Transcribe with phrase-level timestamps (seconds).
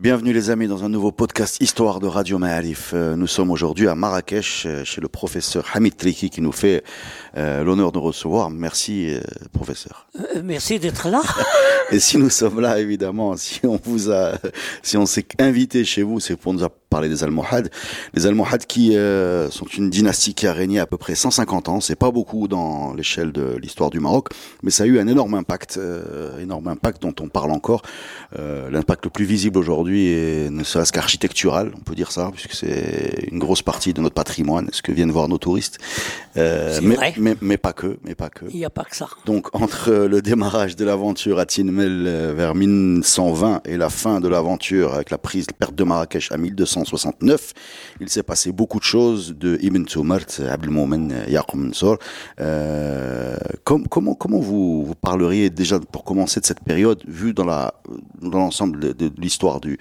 [0.00, 2.92] Bienvenue les amis dans un nouveau podcast Histoire de Radio Ma'arif.
[2.94, 6.84] Euh, Nous sommes aujourd'hui à Marrakech euh, chez le professeur Hamid Triki qui nous fait
[7.36, 8.48] euh, l'honneur de recevoir.
[8.48, 9.16] Merci
[9.52, 10.06] professeur.
[10.44, 11.20] Merci d'être là.
[11.90, 14.34] Et si nous sommes là évidemment, si on vous a
[14.84, 17.70] si on s'est invité chez vous, c'est pour nous parler des Almohades.
[18.14, 21.80] Les Almohades qui euh, sont une dynastie qui a régné à peu près 150 ans,
[21.80, 24.28] c'est pas beaucoup dans l'échelle de l'histoire du Maroc,
[24.62, 27.82] mais ça a eu un énorme impact, euh, énorme impact dont on parle encore.
[28.38, 32.52] Euh, L'impact le plus visible aujourd'hui est ne serait-ce qu'architectural, on peut dire ça, puisque
[32.52, 35.78] c'est une grosse partie de notre patrimoine, ce que viennent voir nos touristes.
[36.36, 37.14] Euh, mais, vrai.
[37.18, 38.46] mais, mais pas que, mais pas que.
[38.50, 39.08] Il n'y a pas que ça.
[39.26, 44.28] Donc entre le démarrage de l'aventure à Tinmel euh, vers 1120 et la fin de
[44.28, 46.36] l'aventure avec la prise, la perte de Marrakech à
[46.78, 47.52] 1269,
[48.00, 51.98] il s'est passé beaucoup de choses de Ibn Tumart, Abdelmoumen, Yaqub Mansour.
[52.40, 57.44] Euh, com- comment comment vous, vous parleriez déjà pour commencer de cette période vue dans
[57.44, 57.74] la
[58.20, 59.76] dans l'ensemble de, de l'histoire de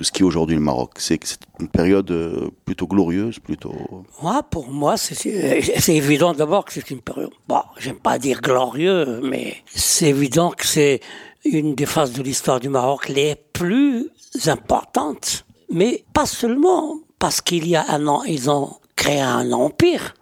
[0.00, 0.92] ce qui est aujourd'hui le Maroc?
[0.98, 1.18] C'est
[1.60, 3.74] une période euh, plutôt glorieuse, plutôt
[4.22, 7.30] Moi, pour moi, c'est évident d'abord que c'est une période.
[7.48, 11.00] Bon, j'aime pas dire glorieux, mais c'est évident que c'est
[11.44, 14.10] une des phases de l'histoire du Maroc les plus
[14.46, 15.44] importantes.
[15.72, 20.14] Mais pas seulement parce qu'il y a un an, ils ont créé un empire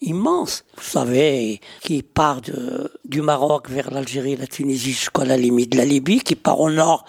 [0.00, 5.72] immense, vous savez, qui part de, du Maroc vers l'Algérie, la Tunisie jusqu'à la limite
[5.72, 7.04] de la Libye, qui part au nord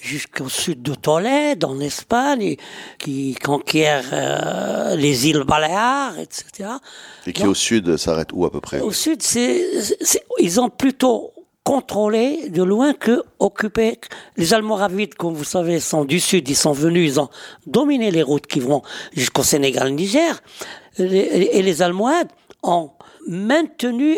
[0.00, 2.58] jusqu'au sud de Tolède, en Espagne, et
[2.98, 6.68] qui conquiert euh, les îles Baléares, etc.
[7.26, 8.80] Et qui Donc, au sud s'arrête où à peu près?
[8.80, 9.64] au sud, c'est-
[10.40, 11.32] ils ont plutôt
[11.64, 13.98] contrôlé de loin que occupé.
[14.36, 17.30] Les Almoravides, comme vous savez, sont du sud, ils sont venus, ils ont
[17.66, 18.82] dominé les routes qui vont
[19.14, 20.40] jusqu'au Sénégal, Niger.
[20.98, 22.28] Et les Almohades
[22.62, 22.90] ont
[23.26, 24.16] maintenu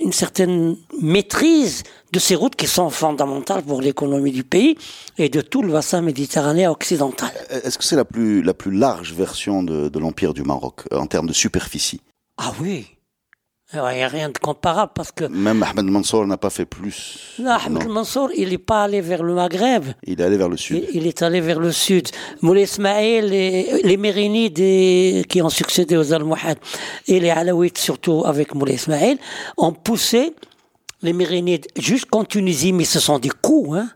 [0.00, 1.82] une- certaine maîtrise
[2.12, 4.76] de ces routes qui sont fondamentales pour l'économie du pays
[5.18, 7.30] et de tout le bassin méditerranéen occidental.
[7.50, 10.98] Est-ce que c'est la plus, la plus large version de, de l'Empire du Maroc euh,
[10.98, 12.00] en termes de superficie?
[12.38, 12.86] Ah oui,
[13.74, 17.34] il n'y a rien de comparable parce que Même Ahmed Mansour n'a pas fait plus.
[17.38, 19.84] Non, Ahmed Mansour, il n'est pas allé vers le Maghreb.
[20.04, 20.84] Il est allé vers le sud.
[20.94, 22.08] Il, il est allé vers le sud.
[22.40, 26.58] Moulay Ismaïl, les, les Mérinides et- qui ont succédé aux Almohades
[27.06, 29.18] et les Alaouites, surtout avec Moulay Ismaïl,
[29.58, 30.34] ont poussé
[31.02, 33.90] les Mérinides jusqu'en Tunisie, mais ce sont des coups, hein.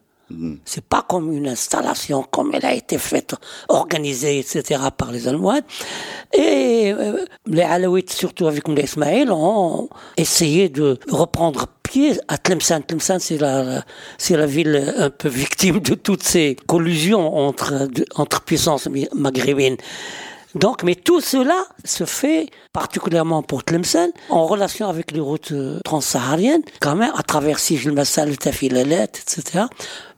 [0.64, 3.34] C'est pas comme une installation comme elle a été faite,
[3.68, 4.80] organisée, etc.
[4.96, 5.64] par les Almohades.
[6.32, 12.82] Et euh, les Alaouites, surtout avec Moulay Ismaïl, ont essayé de reprendre pied à Tlemcen.
[12.82, 13.84] Tlemcen, c'est la,
[14.18, 19.76] c'est la ville un peu victime de toutes ces collusions entre, entre puissances maghrébines.
[20.54, 25.80] Donc, mais tout cela se fait particulièrement pour Tlemcen en relation avec les routes euh,
[25.84, 29.64] transsahariennes, quand même, à travers Sijil Massal, le Tafilalet, etc.,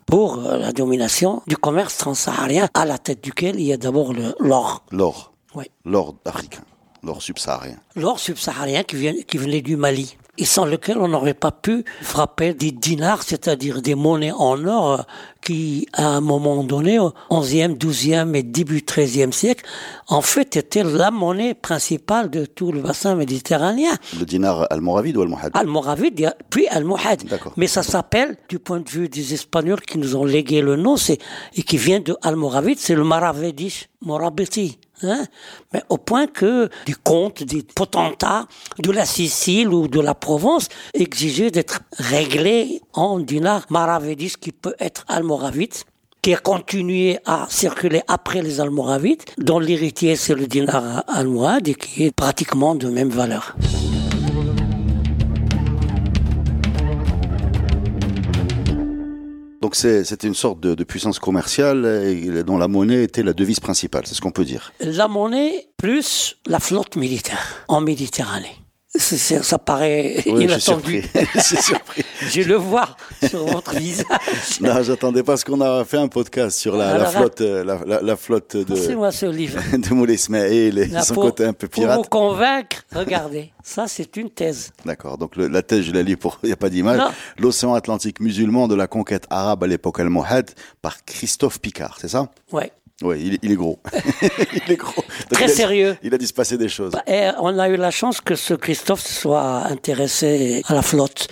[0.06, 4.12] pour euh, la domination du commerce transsaharien, à la tête duquel il y a d'abord
[4.38, 4.84] l'or.
[4.91, 5.32] L'or.
[5.54, 5.70] Ouais.
[5.84, 6.62] L'or africain.
[7.03, 7.76] L'or subsaharien.
[7.97, 10.16] L'or subsaharien qui, vient, qui venait du Mali.
[10.37, 14.93] Et sans lequel on n'aurait pas pu frapper des dinars, c'est-à-dire des monnaies en or
[14.93, 15.03] euh,
[15.41, 19.65] qui, à un moment donné, au 11e, 12e et début 13e siècle,
[20.09, 23.93] en fait, étaient la monnaie principale de tout le bassin méditerranéen.
[24.19, 25.53] Le dinar almoravide ou almohad?
[25.55, 27.23] Almoravid, il y a- puis Almohad.
[27.28, 27.53] D'accord.
[27.56, 30.97] Mais ça s'appelle, du point de vue des Espagnols qui nous ont légué le nom,
[30.97, 31.19] c'est,
[31.55, 34.78] et qui vient de Almoravid, c'est le Maravédish, Morabiti.
[35.03, 35.27] Hein?
[35.72, 38.46] Mais au point que des comtes, des potentats
[38.79, 44.75] de la Sicile ou de la Provence exigeaient d'être réglés en dinar Maravédish qui peut
[44.79, 45.75] être Almoravide
[46.23, 51.75] qui a continué à circuler après les Almoravides, dont l'héritier c'est le dinar almohade et
[51.75, 53.55] qui est pratiquement de même valeur.
[59.64, 64.02] Donc c'était une sorte de, de puissance commerciale dont la monnaie était la devise principale,
[64.05, 64.75] c'est ce qu'on peut dire.
[64.78, 68.63] La monnaie plus la flotte militaire en Méditerranée.
[68.96, 71.02] Ça paraît Oui, inattendu.
[71.02, 71.26] surpris.
[71.35, 72.05] je suis surpris.
[72.29, 72.88] Je le vois
[73.29, 74.61] sur votre visage.
[74.61, 77.64] Non, j'attendais pas parce qu'on a fait un podcast sur la, la Alors, flotte, euh,
[77.64, 79.61] la, la- la flotte de, ce livre.
[79.76, 81.96] de Moulay et son pour, côté un peu pour pirate.
[81.96, 84.73] vous convaincre, regardez, ça c'est une thèse.
[84.85, 85.19] D'accord.
[85.19, 87.00] Donc le- la thèse, je la lis pour, il n'y a pas d'image.
[87.38, 90.50] L'océan Atlantique musulman de la conquête arabe à l'époque almohade
[90.82, 92.29] par Christophe Picard, c'est ça?
[92.52, 92.70] Ouais.
[93.02, 93.81] Oui, il, est gros.
[94.67, 95.05] il est gros.
[95.31, 95.96] Très sérieux.
[96.02, 96.93] il a dû se passer des choses.
[97.06, 101.29] Et on a eu la chance que ce Christophe soit intéressé à la flotte.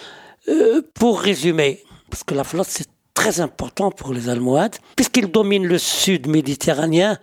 [0.49, 5.67] Euh, pour résumer, parce que la flotte c'est très important pour les Almohades, puisqu'ils dominent
[5.67, 7.19] le sud méditerranéen,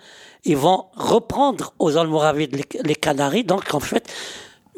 [0.45, 2.55] ils vont reprendre aux Almoravides
[2.85, 4.07] les, Canaries, donc en fait,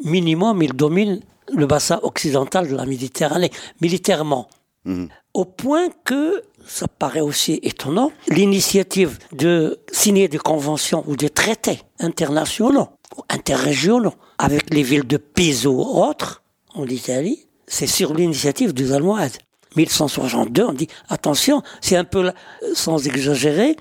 [0.04, 1.20] minimum, ils dominent
[1.52, 4.48] le bassin occidental de la Méditerranée, militairement.
[4.84, 5.08] Mhm.
[5.34, 11.80] Au point que, ça paraît aussi étonnant, l'initiative de signer des conventions ou des traités
[11.98, 16.42] internationaux ou interrégionaux avec les villes de Pise ou autres,
[16.74, 19.36] en Italie, c'est sur l'initiative des Almohades.
[19.76, 22.32] 1162, on dit attention, c'est un peu,
[22.74, 23.76] sans exagérer,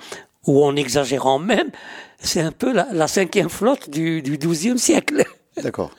[0.48, 1.69] ou en exagérant même,
[2.19, 5.25] c'est un peu la, cinquième flotte du, du XIIe siècle.
[5.62, 5.92] D'accord.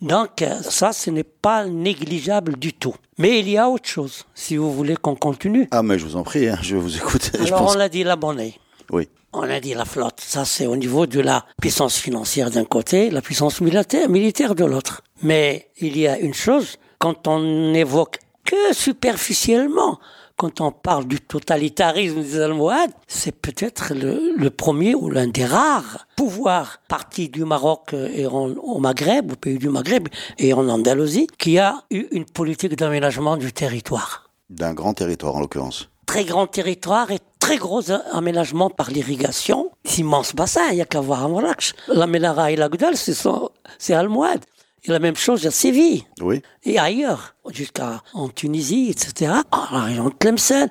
[0.00, 2.94] Donc ça, ce n'est pas négligeable du tout.
[3.18, 5.68] Mais il y a autre chose, si vous voulez qu'on continue.
[5.70, 7.30] Ah mais je vous en prie, hein, je vous écoute.
[7.46, 8.54] Alors on a dit la monnaie.
[8.90, 9.08] Oui.
[9.32, 10.20] On a dit la flotte.
[10.20, 14.64] Ça, c'est au niveau de la puissance financière d'un côté, la puissance militaire, militaire de
[14.64, 15.02] l'autre.
[15.22, 19.98] Mais il y a une chose, quand on évoque que superficiellement,
[20.36, 26.06] quand on parle du totalitarisme des Almohades, c'est peut-être le, premier ou l'un des rares
[26.16, 30.08] pouvoirs partis du Maroc et au Maghreb, au pays du Maghreb
[30.38, 34.30] et en Andalousie, qui a eu une politique d'aménagement du territoire.
[34.50, 35.88] D'un grand territoire en l'occurrence.
[36.06, 39.70] Très grand territoire et très gros aménagement par l'irrigation.
[39.98, 41.74] Immense bassin, il n'y a qu'à voir à Marrakech.
[41.88, 44.44] La Melara et la Goudal, c'est Almohades.
[44.86, 46.04] Et la même chose à Séville.
[46.20, 46.42] Oui.
[46.64, 49.32] Et ailleurs, jusqu'à en Tunisie, etc.
[49.50, 50.68] En la région de Tlemcen.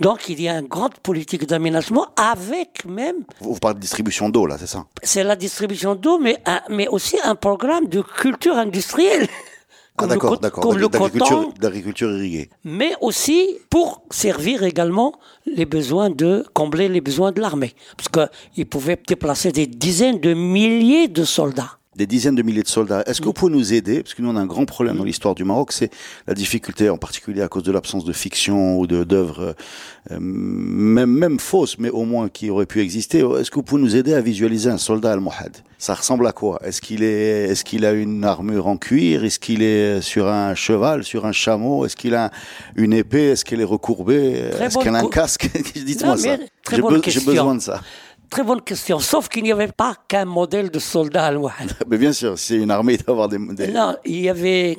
[0.00, 3.24] Donc il y a une grande politique d'aménagement avec même.
[3.40, 4.84] Vous parlez de distribution d'eau là, c'est ça?
[5.02, 9.26] C'est la distribution d'eau, mais mais aussi un programme de culture industrielle.
[9.98, 10.62] ah d'accord, d'accord.
[10.62, 11.52] Comme le coton.
[11.58, 12.50] D'agriculture irriguée.
[12.62, 15.12] Mais aussi pour servir également
[15.44, 20.34] les besoins de combler les besoins de l'armée, parce qu'ils pouvaient déplacer des dizaines de
[20.34, 23.02] milliers de soldats des dizaines de milliers de soldats.
[23.06, 25.04] Est-ce que vous pouvez nous aider Parce que nous, on a un grand problème dans
[25.04, 25.90] l'histoire du Maroc, c'est
[26.26, 29.54] la difficulté, en particulier à cause de l'absence de fiction ou d'œuvres,
[30.10, 33.20] euh, même, même fausses, mais au moins qui auraient pu exister.
[33.38, 35.56] Est-ce que vous pouvez nous aider à visualiser un soldat al-Mohad?
[35.78, 36.60] Ça ressemble à quoi?
[36.64, 39.24] Est-ce qu'il est, est-ce qu'il a une armure en cuir?
[39.24, 41.84] Est-ce qu'il est sur un cheval, sur un chameau?
[41.84, 42.30] Est-ce qu'il a
[42.76, 43.30] une épée?
[43.30, 44.50] Est-ce qu'elle est recourbée?
[44.60, 45.50] Est-ce qu'il a un casque?
[45.74, 46.36] Dites-moi ça.
[46.70, 47.80] J'ai besoin de ça.
[48.30, 48.98] Très bonne question.
[48.98, 51.72] Sauf qu'il n'y avait pas qu'un modèle de soldat almohade.
[51.88, 53.72] Mais bien sûr, c'est une armée d'avoir des modèles.
[53.72, 54.78] Non, il y avait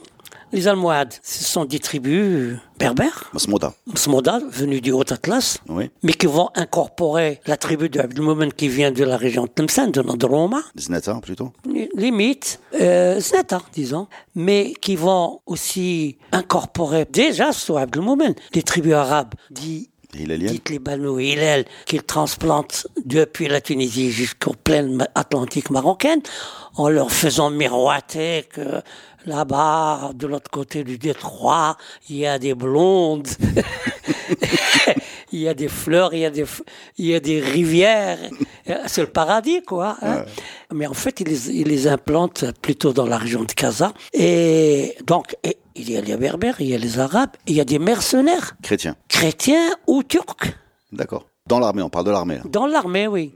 [0.51, 1.13] les Almohades.
[1.23, 3.29] Ce sont des tribus berbères.
[3.33, 3.73] Masmouda.
[3.85, 5.57] Masmouda, venus du Haut-Atlas.
[5.67, 5.89] Oui.
[6.03, 9.91] Mais qui vont incorporer la tribu de Abdelmoumen qui vient de la région de Tlemcen,
[9.91, 10.61] de Nadroma.
[10.77, 11.51] Znata, plutôt.
[11.95, 14.07] Limite, euh, Znata, disons.
[14.35, 19.33] Mais qui vont aussi incorporer déjà sous Abdelmoumen des tribus arabes
[20.25, 26.21] Dites Banu Hillel qu'ils transplantent depuis la Tunisie jusqu'aux plaines atlantiques marocaines
[26.75, 28.81] en leur faisant miroiter que
[29.25, 31.77] là-bas, de l'autre côté du détroit,
[32.09, 33.27] il y a des blondes,
[35.31, 36.45] il y a des fleurs, il y a des,
[36.97, 38.19] il y a des rivières.
[38.85, 39.97] C'est le paradis, quoi.
[40.01, 40.25] Hein.
[40.73, 43.93] Mais en fait, ils les, ils les, implantent plutôt dans la région de Casa.
[44.13, 45.35] Et donc,
[45.75, 48.55] il y a les berbères, il y a les arabes, il y a des mercenaires.
[48.61, 48.95] Chrétiens.
[49.07, 50.55] Chrétiens ou turcs.
[50.91, 51.27] D'accord.
[51.47, 52.39] Dans l'armée, on parle de l'armée.
[52.45, 53.33] Dans l'armée, oui.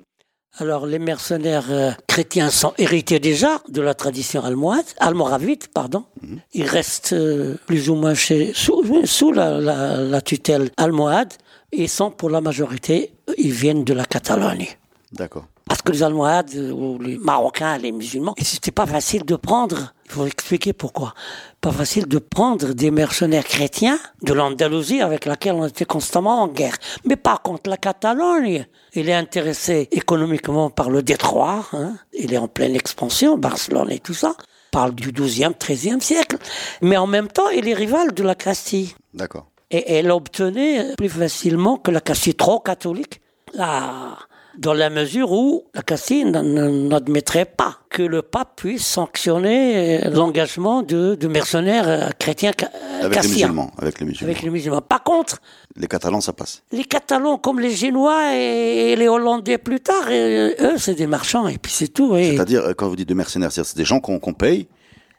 [0.58, 6.04] Alors, les mercenaires euh, chrétiens sont hérités déjà de la tradition almohade, almoravite, pardon.
[6.22, 6.40] Mhm.
[6.54, 11.34] Ils restent euh, plus ou moins chez, sous, la, tutelle almohade
[11.72, 14.68] et sont pour la majorité, ils viennent de la Catalogne.
[15.14, 15.46] D'accord.
[15.66, 20.16] Parce que les Almohades, ou les Marocains, les musulmans, c'était pas facile de prendre, il
[20.16, 21.14] faut expliquer pourquoi,
[21.62, 26.50] pas facile de prendre des mercenaires chrétiens de l'Andalousie avec laquelle on était constamment en
[26.50, 26.76] guerre.
[27.06, 32.38] Mais par contre, la Catalogne, il est intéressé économiquement par le détroit, hein, il est
[32.38, 34.36] en pleine expansion, Barcelone et tout ça,
[34.72, 36.38] parle du 12e, 13e siècle,
[36.82, 38.94] mais en même temps, il est rival de la Castille.
[39.14, 39.48] D'accord.
[39.70, 43.22] Et elle obtenait plus facilement que la Castille trop catholique.
[43.54, 44.18] La
[44.58, 50.82] dans la mesure où la Castille n'admettrait pas que le pape puisse sanctionner euh, l'engagement
[50.82, 53.72] de, mercenaires euh, chrétiens euh, avec les musulmans.
[53.78, 54.32] Avec les musulmans.
[54.32, 54.82] Avec les musulmans.
[54.82, 55.42] Par contre,
[55.76, 56.64] les Catalans, ça passe.
[56.72, 61.58] Les Catalans, comme les Génois et les Hollandais plus tard, eux, c'est des marchands et
[61.58, 62.16] puis c'est tout.
[62.16, 64.68] C'est-à-dire, quand vous dites de mercenaires, c'est des gens qu'on paye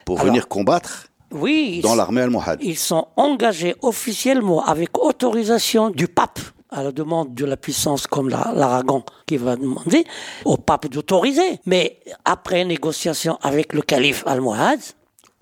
[0.05, 2.59] pour venir combattre oui, dans l'armée almohade.
[2.63, 6.41] Ils sont engagés officiellement avec autorisation du pape
[6.73, 10.05] à la demande de la puissance comme l'Aragon qui va demander
[10.45, 11.61] au pape d'autoriser.
[11.67, 14.81] Mais après négociation avec le calife almohade,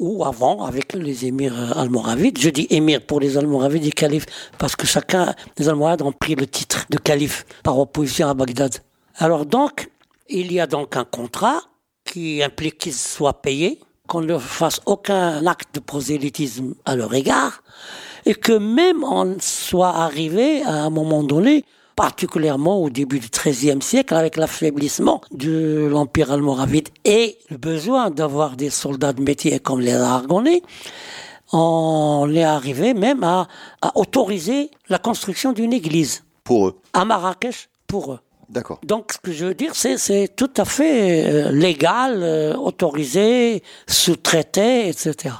[0.00, 2.38] ou avant avec les émirs almoravides.
[2.38, 4.26] Je dis émir pour les almoravides et calife
[4.58, 8.76] parce que chacun des almohades ont pris le titre de calife par opposition à Bagdad.
[9.16, 9.90] Alors donc,
[10.28, 11.60] il y a donc un contrat
[12.04, 17.62] qui implique qu'ils soient payés, qu'on ne fasse aucun acte de prosélytisme à leur égard,
[18.26, 21.64] et que même on soit arrivé à un moment donné,
[21.96, 28.56] particulièrement au début du XIIIe siècle, avec l'affaiblissement de l'Empire almoravide et le besoin d'avoir
[28.56, 30.62] des soldats de métier comme les Aragonais,
[31.52, 33.48] on est arrivé même à,
[33.82, 36.22] à autoriser la construction d'une église.
[36.44, 36.80] Pour eux.
[36.92, 38.20] À Marrakech, pour eux.
[38.48, 38.80] D'accord.
[38.84, 43.62] Donc, ce que je veux dire, c'est, c'est tout à fait euh, légal, euh, autorisé,
[43.86, 45.34] sous-traité, etc.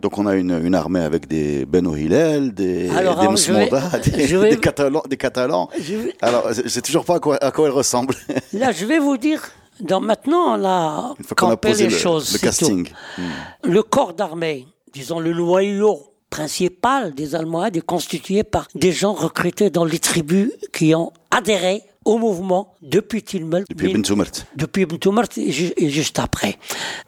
[0.00, 3.82] Donc on a une, une armée avec des Beno Hillel, des, Alors, des je Msmoda,
[4.04, 5.02] des, je vais- des Catalans.
[5.08, 5.68] Des Catalans.
[5.80, 8.14] Je vais- Alors, c'est c'est toujours pas à quoi, à quoi elle ressemble.
[8.52, 9.42] Là, je vais vous dire,
[9.80, 12.32] dans, maintenant, on a campé les le, choses.
[12.32, 12.86] le casting.
[12.88, 13.22] tout.
[13.68, 19.70] Le corps d'armée, disons le noyau principal des Almohades est constitué par des gens recrutés
[19.70, 23.64] dans les tribus qui ont adhéré au mouvement depuis Tilmel.
[23.68, 24.30] Depuis Soumert.
[24.56, 24.96] depuis Ibn
[25.38, 26.56] et ju- et juste après.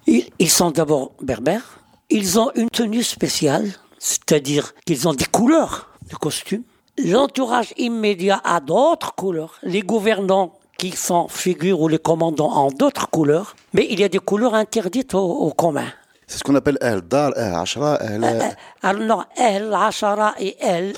[0.07, 1.80] Ils sont d'abord berbères.
[2.13, 6.65] Ils ont une tenue spéciale, c'est-à-dire qu'ils ont des couleurs de costume.
[6.99, 9.61] L'entourage immédiat a d'autres couleurs.
[9.63, 13.55] Les gouvernants qui sont figures ou les commandants ont d'autres couleurs.
[13.75, 15.87] Mais il y a des couleurs interdites au, au commun.
[16.31, 18.55] C'est ce qu'on appelle Ahl Dar, Ahl Ashra, Ahl.
[18.83, 20.93] Alors non, elle, Ashara et elle,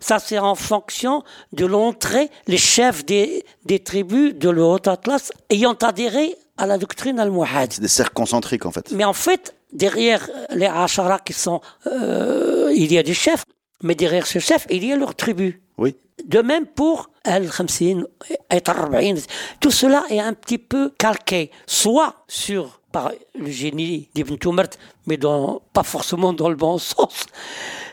[0.00, 1.22] ça, c'est en fonction
[1.52, 6.78] de l'entrée, les chefs des, des tribus de le Haut Atlas ayant adhéré à la
[6.78, 7.74] doctrine almohade.
[7.74, 8.90] C'est des cercles concentriques en fait.
[8.92, 13.44] Mais en fait, derrière les Ashara qui sont, euh, il y a des chefs,
[13.82, 15.60] mais derrière ces chefs, il y a leur tribu.
[15.76, 15.94] Oui.
[16.24, 18.04] De même pour Al-Khamsin,
[18.48, 19.16] Al-Arba'in,
[19.60, 24.70] tout cela est un petit peu calqué, soit sur par le génie d'Ibn Tumert,
[25.06, 27.26] mais dans, pas forcément dans le bon sens.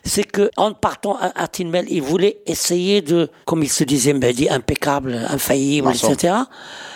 [0.04, 4.14] C'est que en partant à, à Tinmel, il voulait essayer de, comme il se disait,
[4.50, 6.36] impeccable, infaillible, etc.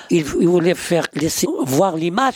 [0.10, 2.36] Il, il voulait faire laisser voir l'image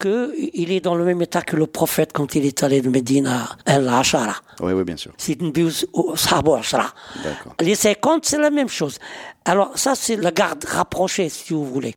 [0.00, 3.26] qu'il est dans le même état que le prophète quand il est allé de Médine
[3.26, 4.34] à Al-Ashara.
[4.60, 5.12] Oui, oui, bien sûr.
[5.16, 6.56] C'est une bios au Sahabo.
[6.56, 7.54] D'accord.
[7.60, 8.98] Les 50, c'est la même chose.
[9.44, 11.94] Alors, ça, c'est la garde rapprochée, si vous voulez.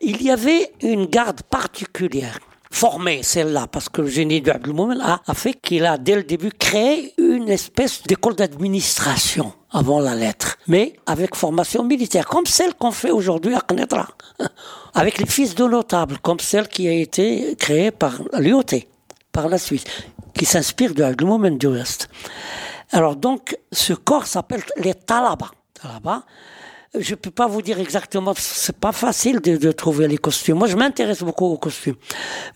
[0.00, 2.38] Il y avait une garde particulière,
[2.70, 6.50] formée, celle-là, parce que le génie de Abdelmoumen a, fait qu'il a, dès le début,
[6.50, 12.92] créé une espèce d'école d'administration avant la lettre, mais avec formation militaire, comme celle qu'on
[12.92, 14.08] fait aujourd'hui à Knetra,
[14.94, 18.64] avec les fils de notables, comme celle qui a été créée par l'IOT,
[19.32, 19.84] par la Suisse,
[20.34, 22.08] qui s'inspire de Abdelmoumen du reste.
[22.92, 25.50] Alors donc, ce corps s'appelle les Talaba.
[25.74, 26.24] Talaba.
[26.98, 30.58] Je peux pas vous dire exactement, c'est pas facile de, trouver les costumes.
[30.58, 31.96] Moi, je m'intéresse beaucoup aux costumes,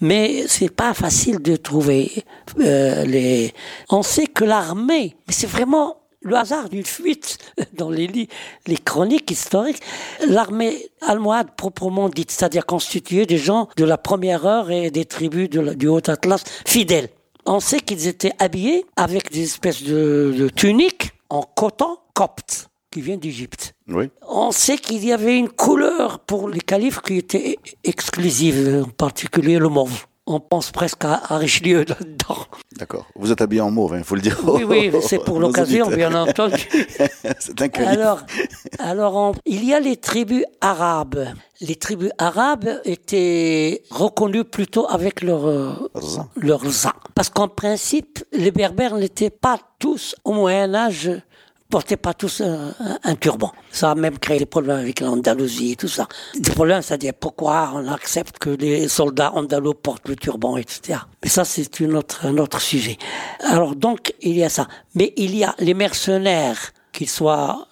[0.00, 2.25] mais c'est pas facile de trouver
[2.61, 3.52] euh, les.
[3.90, 7.38] On sait que l'armée, mais c'est vraiment le hasard d'une fuite
[7.75, 8.28] dans les, li-
[8.66, 9.80] les chroniques historiques.
[10.28, 15.49] L'armée almohade proprement dite, c'est-à-dire constituée des gens de la première heure et des tribus
[15.50, 17.09] du Haut Atlas fidèles.
[17.47, 23.16] On sait qu'ils étaient habillés avec des espèces de tuniques en coton copte qui vient
[23.16, 23.75] d'Égypte.
[23.88, 24.11] Oui.
[24.28, 29.59] On sait qu'il y avait une couleur pour les califes qui était exclusive, en particulier
[29.59, 30.06] le mauve.
[30.26, 32.37] On pense presque à, à Richelieu là-dedans.
[32.76, 33.06] D'accord.
[33.16, 34.38] Vous êtes habillé en mauve, il faut le dire.
[34.44, 36.68] Oui, oui, c'est pour l'occasion, bien entendu.
[37.38, 37.88] c'est un calife.
[37.90, 38.20] Alors,
[38.78, 41.26] alors on- il y a les tribus arabes.
[41.61, 45.73] Les tribus arabes étaient reconnues plutôt avec leur, euh,
[46.37, 46.62] leur.
[47.14, 51.11] Parce qu'en principe, les berbères n'étaient pas tous, au Moyen Âge,
[51.71, 52.75] portaient pas tous un,
[53.05, 53.53] un- turban.
[53.71, 56.07] Ça a même créé des problèmes avec l'Andalousie et tout ça.
[56.35, 60.99] Des problèmes, c'est-à-dire pourquoi on accepte que les soldats andalous portent le turban, etc.
[61.23, 62.99] Mais ça, c'est une autre, un autre sujet.
[63.45, 64.67] Alors donc, il y a ça.
[64.95, 67.69] Mais il y a les mercenaires, qu'ils soient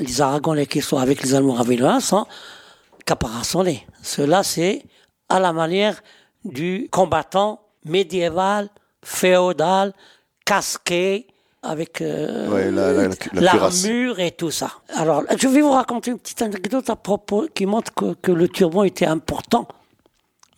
[0.00, 2.26] les Aragonais, qu'ils soient avec les Allemands ravélois, sont
[3.06, 3.86] caparaçonnés.
[4.02, 4.84] Cela, c'est
[5.28, 6.02] à la manière
[6.44, 8.68] du combattant médiéval,
[9.02, 9.92] féodal,
[10.44, 11.26] casqué,
[11.62, 14.70] avec euh, Ouais, la- la- la- l'armure et tout ça.
[14.94, 18.48] Alors, je vais vous raconter une petite anecdote à propos qui montre que, que le
[18.48, 19.66] turban était important.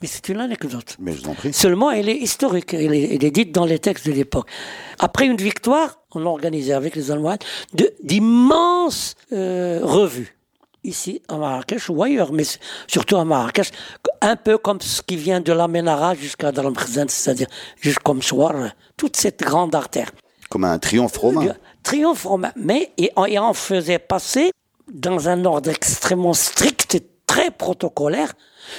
[0.03, 0.97] Mais c'est une anecdote.
[0.99, 1.53] Mais je vous en prie.
[1.53, 2.73] Seulement, elle est historique.
[2.73, 4.49] Elle est, elle est dite dans les textes de l'époque.
[4.99, 7.37] Après une victoire, on organisait avec les Allemands
[7.75, 10.37] de- d'immenses euh, revues.
[10.83, 12.45] Ici, à Marrakech ou ailleurs, mais
[12.87, 13.71] surtout à Marrakech,
[14.23, 18.55] un peu comme ce qui vient de la Ménara jusqu'à Dalamkhzan, c'est-à-dire jusqu'au Mchouar,
[18.97, 20.11] toute cette grande artère.
[20.51, 21.55] Comme un triomphe romain.
[21.85, 22.53] Triomphe romain.
[22.57, 24.51] Mais, et on, faisait passer
[24.93, 28.33] dans un ordre extrêmement strict et très protocolaire,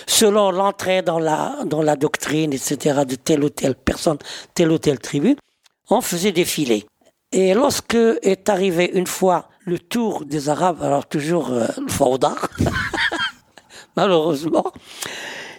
[0.05, 4.17] selon l'entrée dans la, dans la doctrine, etc., de telle ou telle personne,
[4.53, 5.37] telle ou telle tribu,
[5.89, 6.85] on faisait défiler.
[7.31, 12.35] Et lorsque est arrivé une fois le tour des Arabes, alors toujours euh, le fawda,
[13.95, 14.73] malheureusement,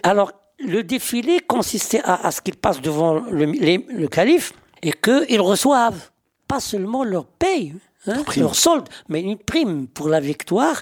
[0.03, 4.53] alors le défilé consistait à, à ce qu'ils passent devant le calife
[4.83, 6.09] et qu'ils reçoivent
[6.47, 7.73] pas seulement leur paye,
[8.05, 10.81] hein, Leur solde, mais une prime pour la victoire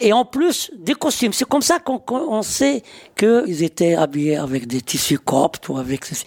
[0.00, 1.32] et en plus des costumes.
[1.32, 2.82] C'est comme ça qu'on on sait
[3.16, 6.24] qu'ils étaient habillés avec des tissus coptes ou avec ceci.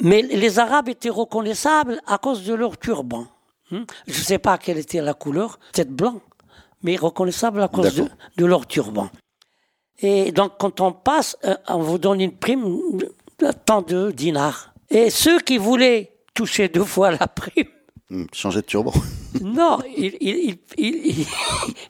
[0.00, 3.26] Mais les Arabes étaient reconnaissables à cause de leur turban.
[3.70, 3.84] hein.
[4.08, 6.20] Je ne sais pas quelle était la couleur, peut-être blanc,
[6.82, 9.08] mais reconnaissables à cause de, de leur turban.
[10.00, 12.66] Et donc, quand on passe, euh, on vous donne une prime
[13.38, 14.72] de tant de dinars.
[14.90, 17.66] Et ceux qui voulaient toucher deux fois la prime,
[18.10, 18.92] Hmm, Changer de turban.
[19.40, 20.86] non, ils, ils, ils,
[21.18, 21.26] ils-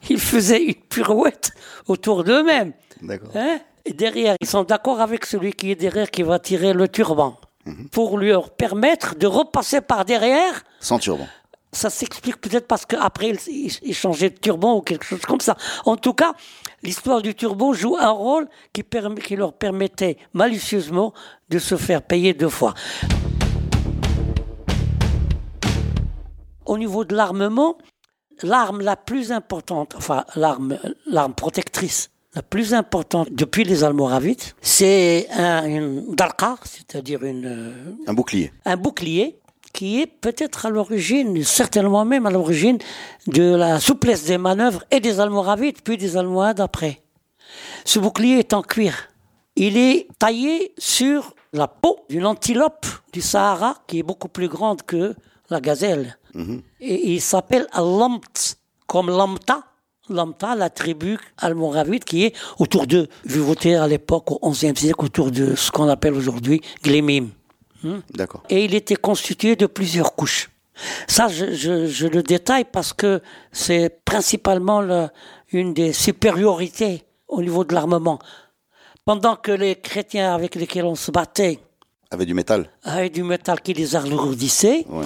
[0.09, 1.51] ils faisaient une pirouette
[1.87, 2.71] autour d'eux-mêmes.
[3.01, 3.31] D'accord.
[3.35, 3.59] Hein?
[3.83, 7.37] Et derrière, ils sont d'accord avec celui qui est derrière qui va tirer le turban.
[7.91, 11.27] Pour lui permettre de repasser par derrière Sans turban.
[11.73, 15.41] ça s'explique peut-être parce qu'après, il, il- il changeait de turban ou quelque chose comme
[15.41, 15.57] ça.
[15.85, 16.33] En tout cas,
[16.83, 21.13] l'histoire du turban joue un rôle qui, permet, qui leur permettait malicieusement
[21.49, 22.73] de se faire payer deux fois.
[26.65, 27.77] Au niveau de l'armement,
[28.41, 35.27] l'arme la plus importante, enfin l'arme, l'arme protectrice la plus importante depuis les Almoravides, c'est
[35.31, 36.15] un, une
[36.63, 37.73] c'est-à-dire une, euh,
[38.07, 38.51] Un bouclier.
[38.65, 39.39] un bouclier
[39.71, 42.77] qui est peut-être à l'origine, certainement même à l'origine
[43.27, 47.01] de la souplesse des manœuvres et des Almoravides, puis des Almohades après.
[47.85, 49.09] Ce bouclier est en cuir.
[49.55, 54.81] Il est taillé sur la peau d'une antilope du Sahara qui est beaucoup plus grande
[54.83, 55.15] que
[55.49, 56.17] la gazelle.
[56.79, 59.63] Et il s'appelle Lamt, comme Lamta.
[60.09, 65.31] Lamta, la tribu almoravide qui est autour de, Vivoté à l'époque, au XIe siècle, autour
[65.31, 67.29] de ce qu'on appelle aujourd'hui Glémim
[68.13, 68.43] D'accord.
[68.49, 70.49] et il était constitué de plusieurs couches.
[71.07, 75.07] Ça, je, je- je le détaille parce que c'est principalement le-
[75.53, 78.19] une des supériorités au niveau de l'armement.
[79.05, 81.59] Pendant que les chrétiens avec lesquels on se battait
[82.11, 82.69] Avec du métal.
[82.83, 85.05] avaient du métal qui les alourdissait, Ouais.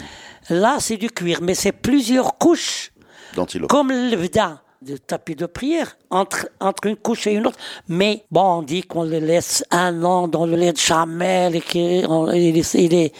[0.49, 2.91] Là c'est du cuir, mais c'est plusieurs couches,
[3.35, 3.69] D'antilope.
[3.69, 7.57] comme le vda de tapis de prière, entre, entre une couche et une autre.
[7.87, 11.61] Mais bon, on dit qu'on les laisse un an dans le lait de chamel et
[11.61, 13.13] qu'il il est, il est,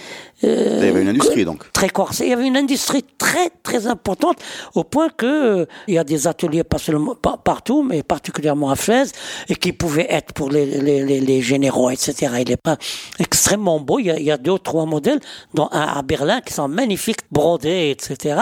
[0.43, 1.72] euh, Il y avait une industrie donc.
[1.74, 2.26] très corsé.
[2.26, 4.38] Il y avait une industrie très très importante
[4.76, 5.26] au point que
[5.62, 9.12] euh, il y a des ateliers pas seulement pas- partout, mais particulièrement à Fès,
[9.50, 12.34] et qui pouvaient être pour les, les, les, les généraux, etc.
[12.39, 12.78] Il est pas
[13.20, 14.00] extrêmement beau.
[14.00, 15.20] Il y, a, il y a deux ou trois modèles,
[15.56, 18.41] dont un à Berlin qui sont magnifiques, brodés, etc.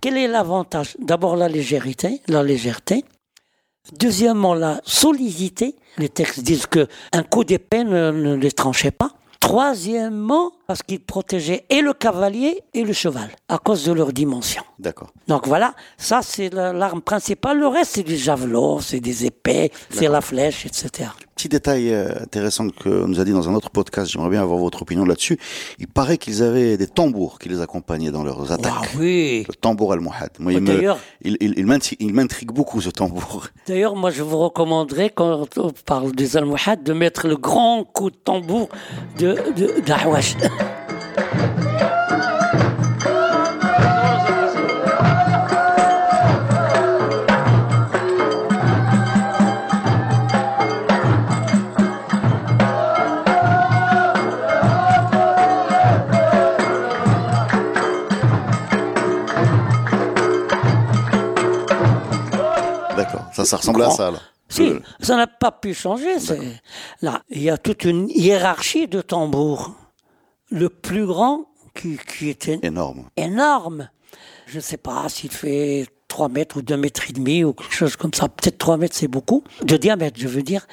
[0.00, 0.96] Quel est l'avantage?
[0.98, 3.04] D'abord la légèreté, la légèreté.
[3.98, 5.74] Deuxièmement, la solidité.
[5.98, 9.10] Les textes disent que un coup d'épée ne, ne les tranchait pas.
[9.40, 14.62] Troisièmement, parce qu'ils protégeaient et le cavalier et le cheval, à cause de leur dimension.
[14.78, 15.10] D'accord.
[15.26, 17.58] Donc voilà, ça c'est la- l'arme principale.
[17.58, 21.10] Le reste, c'est du javelot, c'est des épées, c'est la flèche, etc.
[21.42, 24.60] Petit détail euh, intéressant que nous a dit dans un autre podcast, j'aimerais bien avoir
[24.60, 25.40] votre opinion là-dessus.
[25.80, 28.72] Il paraît qu'ils avaient des tambours qui les accompagnaient dans leurs attaques.
[28.72, 29.44] Ah oui.
[29.48, 30.30] Le tambour al-Muhad.
[30.38, 33.48] Moi, il me- D'ailleurs- il, il, il m'intrigue- il m'intrigue beaucoup ce tambour.
[33.66, 38.10] D'ailleurs, moi, je vous recommanderais, quand on parle des Almohades, de mettre le grand coup
[38.10, 38.68] de tambour
[39.18, 39.74] de, de.
[63.44, 64.18] Ça, ça ressemble à ça, là.
[64.48, 66.16] Si, Le- ça n'a pas pu changer.
[67.00, 69.72] Là, il y a toute une hiérarchie de tambours.
[70.50, 73.08] Le plus grand, qui, qui était Énorme.
[73.16, 73.88] énorme.
[74.46, 77.72] Je ne sais pas s'il fait 3 mètres ou 2 mètres et demi ou quelque
[77.74, 78.28] chose comme ça.
[78.28, 79.42] Peut-être 3 mètres, c'est beaucoup.
[79.62, 80.66] De diamètre, je veux dire.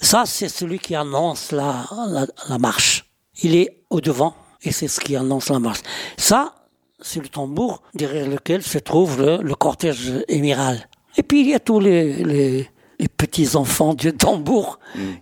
[0.00, 3.04] Ça, c'est celui qui annonce la, la, la marche.
[3.42, 5.80] Il est au devant et c'est ce qui annonce la marche.
[6.16, 6.54] Ça,
[7.02, 10.88] c'est le tambour derrière lequel se trouve le, le cortège émiral.
[11.16, 12.68] Et puis, il y a tous les, les,
[12.98, 14.78] les petits enfants du tambour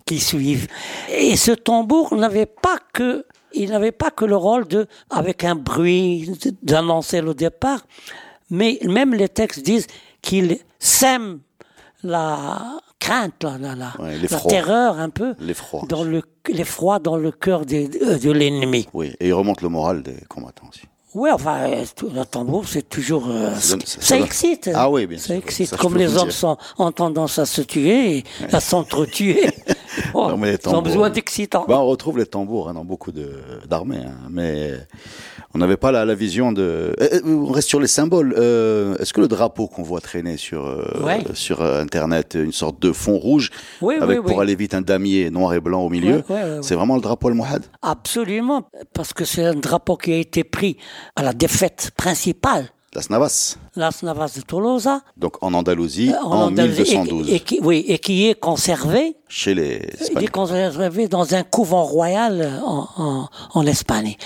[0.07, 0.69] qui suivent.
[1.11, 3.25] Et ce tambour n'avait pas que
[3.55, 6.31] il n'avait pas que le rôle de, avec un bruit,
[6.63, 7.81] d'annoncer le départ,
[8.51, 9.87] mais même les textes disent
[10.21, 11.41] qu'il sème
[12.03, 15.83] la crainte, la, la, la, Ouais, la terreur un peu, L'effroi.
[15.89, 16.23] dans le,
[17.03, 18.87] dans le cœur des- euh, de l'ennemi.
[18.93, 19.15] Oui.
[19.19, 20.83] Et il remonte le moral des combattants aussi.
[21.15, 23.27] Oui, enfin, euh, le tambour, c'est toujours.
[23.29, 24.71] euh, Ça excite.
[24.75, 25.37] Ah oui, bien Ça sûr.
[25.37, 25.69] excite.
[25.71, 26.33] Ça, je Comme les hommes dire.
[26.35, 29.49] sont, ont tendance à se tuer, et à s'entretuer.
[30.15, 30.83] Oh, Non, mais les ils ont tambours.
[30.83, 31.65] besoin d'excitants.
[31.69, 33.13] Bah, on retrouve les tambours hein, dans beaucoup
[33.69, 34.73] d'armées, hein, mais
[35.55, 36.95] on n'avait pas la, la vision de.
[37.01, 38.35] Eh, eh, on reste sur les symboles.
[38.39, 41.21] Euh, Est-ce que le drapeau qu'on voit traîner sur euh, Ouais.
[41.35, 44.25] sur euh, Internet, une sorte de fond rouge Oui, avec oui.
[44.27, 46.23] pour aller vite un damier noir et blanc au milieu,
[46.63, 50.77] c'est vraiment le drapeau al-Muhad Absolument, parce que c'est un drapeau qui a été pris
[51.17, 52.67] à la défaite principale,
[52.99, 57.39] Las Navas, Las Navas de Tolosa, donc en Andalousie, euh, en, Andalousie, et- 1212, Et,
[57.41, 60.31] qui, oui, et qui est conservé, chez les il est Espagnols.
[60.33, 64.17] conservé dans un couvent royal en, en, en Espagne.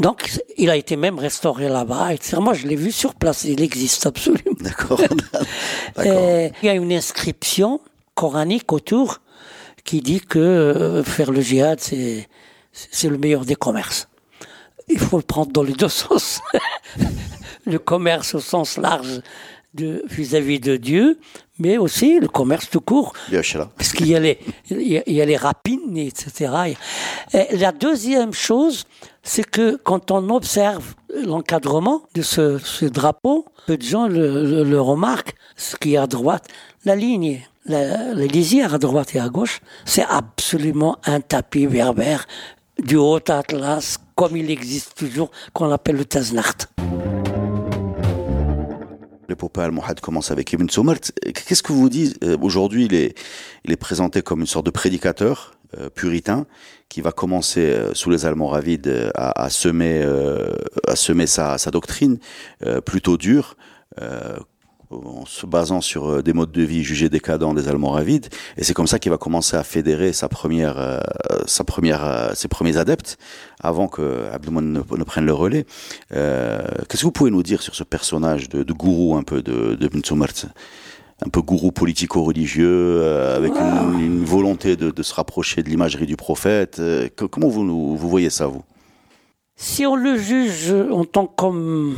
[0.00, 2.14] Donc, il a été même restauré là-bas.
[2.14, 2.38] etc.
[2.40, 3.44] Moi, je l'ai vu sur place.
[3.44, 4.56] Il existe absolument.
[4.58, 4.98] D'accord.
[5.96, 6.06] D'accord.
[6.06, 7.78] Euh, il y a une inscription
[8.14, 9.20] coranique autour
[9.84, 12.26] qui dit que euh, faire le djihad, c'est,
[12.72, 14.08] c'est le meilleur des commerces.
[14.88, 16.40] Il faut le prendre dans les deux sens.
[17.66, 19.20] le commerce au sens large
[19.74, 21.18] de, vis-à-vis de Dieu,
[21.58, 23.12] mais aussi le commerce tout court.
[23.76, 24.38] Parce qu'il y a les,
[24.70, 26.74] il y a, les rapines, etc.
[27.32, 28.84] Et la deuxième chose,
[29.22, 30.94] c'est que quand on observe
[31.26, 35.96] l'encadrement de ce, ce drapeau, peu de gens le, le- le remarquent, ce qui est
[35.98, 36.46] à droite,
[36.84, 42.26] la ligne, la, la lisière à droite et à gauche, c'est absolument un tapis berbère
[42.78, 46.04] du haut Atlas, comme il existe toujours, qu'on appelle le
[49.28, 51.00] L'épopée al-Muhad commence avec Ibn Soumart.
[51.22, 53.16] Qu'est-ce que vous dites euh, Aujourd'hui, il est,
[53.64, 56.46] il est présenté comme une sorte de prédicateur euh, puritain
[56.88, 60.04] qui va commencer euh, sous les Almoravides euh, à, à semer,
[60.86, 62.18] à semer sa, sa doctrine
[62.84, 63.56] plutôt dure.
[65.04, 68.74] En se basant sur euh, des modes de vie jugés décadents des Almoravides, et c'est
[68.74, 70.98] comme ça qu'il va commencer à fédérer sa première, euh,
[71.46, 73.18] sa première, euh, ses premiers adeptes,
[73.60, 75.66] avant que Abdelmoun ne, ne prenne le relais.
[76.12, 79.42] Euh, Qu'est-ce que vous pouvez nous dire sur ce personnage de, de gourou un peu
[79.42, 79.90] de, de
[81.24, 83.04] un peu gourou politico-religieux,
[83.36, 86.76] avec une, une volonté de, de se rapprocher de l'imagerie du prophète.
[87.16, 88.62] Que- comment vous, vous voyez ça, vous?
[89.56, 91.94] Si on le juge en tant comme,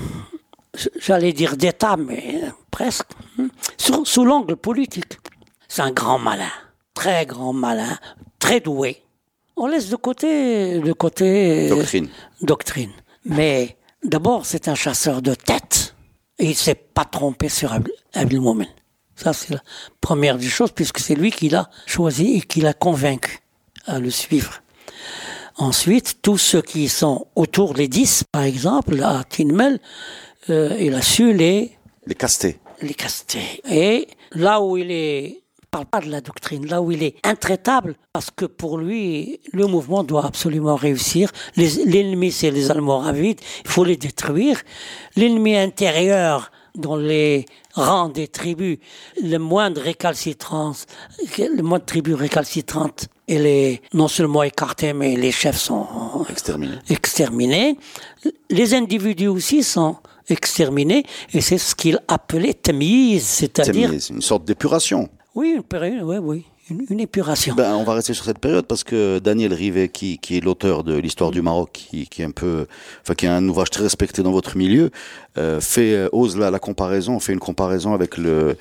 [1.01, 3.07] j'allais dire d'État, mais presque,
[3.39, 3.49] hein,
[4.05, 5.19] sous, l'angle politique,
[5.69, 6.51] c'est un grand malin,
[6.95, 7.99] très grand malin,
[8.39, 9.03] très doué.
[9.57, 12.09] On laisse de côté le côté euh, Doctrine.
[12.43, 12.93] doctrine.
[13.25, 15.95] Mais d'abord, c'est un chasseur de tête.
[16.39, 18.69] Et il s'est pas trompé sur Abd- Abdelmoumen.
[19.15, 19.63] Ça, c'est la
[20.03, 23.39] première des choses, puisque c'est lui qui l'a choisi et qui l'a convaincu
[23.87, 24.61] à le suivre.
[25.57, 29.81] Ensuite, tous ceux qui sont autour, les dix, par exemple, à Tinmel,
[30.51, 31.73] euh, il a su les,
[32.07, 32.59] Les castés.
[32.83, 33.61] les caster.
[33.71, 37.97] Et là où il est, parle pas de la doctrine, là où il est intraitable,
[38.13, 41.31] parce que pour lui, le mouvement doit absolument réussir.
[41.57, 44.63] L'ennemi, c'est les Almoravides, il faut les détruire.
[45.17, 48.79] L'ennemi intérieur, dans les rangs des tribus,
[49.23, 50.87] le moindre récalcitrance,
[51.39, 55.87] le moindre tribu récalcitrante, elle est non seulement écartée, mais les chefs sont
[56.31, 56.77] Exterminés.
[56.91, 57.77] exterminés.
[58.51, 59.97] Les individus aussi sont
[60.29, 65.09] exterminés, et c'est ce qu'il appelait tamiz, c'est-à-dire, C'est une sorte d'épuration.
[65.35, 67.55] oui, une période, oui, oui, une, une épuration.
[67.55, 70.83] Ben, on va rester sur cette période parce que Daniel Rivet, qui, qui est l'auteur
[70.83, 72.67] de l'histoire du Maroc, qui, qui est un peu,
[73.03, 74.91] enfin, qui est un ouvrage très respecté dans votre milieu,
[75.39, 78.57] euh, fait euh, ose la, la comparaison, fait une comparaison avec le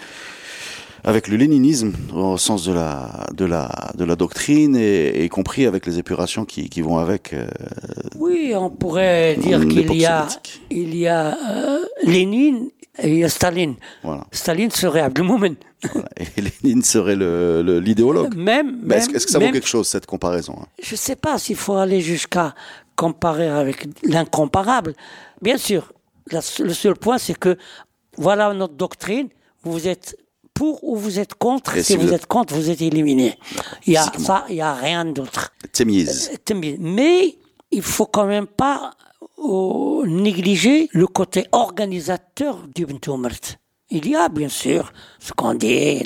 [1.08, 5.66] avec le léninisme au sens de la de la de la doctrine et, y compris
[5.68, 7.32] avec les épurations qui, qui vont avec.
[7.34, 7.48] euh,
[8.18, 10.28] oui, on pourrait dire qu'il y a,
[10.72, 13.76] il y a euh, Lénine et il y a Staline.
[14.04, 14.26] voilà.
[14.32, 15.56] Staline serait Abdelmoumen.
[15.94, 16.10] voilà.
[16.18, 18.36] Et Lénine serait le le- l'idéologue.
[18.36, 20.66] Même, est-ce, que ça vaut même- quelque chose cette comparaison hein?
[20.82, 22.56] Je ne sais pas s'il faut aller jusqu'à
[22.96, 24.94] comparer avec l'incomparable.
[25.42, 25.92] Bien sûr,
[26.32, 27.58] la- le seul point, c'est que
[28.18, 29.28] voilà notre doctrine,
[29.64, 30.18] vous êtes
[30.56, 31.76] pour ou vous êtes contre.
[31.76, 33.38] Si, si vous vous êtes contre, vous êtes éliminé.
[33.86, 35.54] Il y a ça, il y a rien d'autre.
[35.72, 36.32] Temiz.
[36.80, 37.38] Mais
[37.72, 38.94] il faut quand même pas
[39.38, 43.60] euh, négliger le côté organisateur d'Ibn Tumert.
[43.92, 46.02] Il y a bien sûr ce qu'on dit,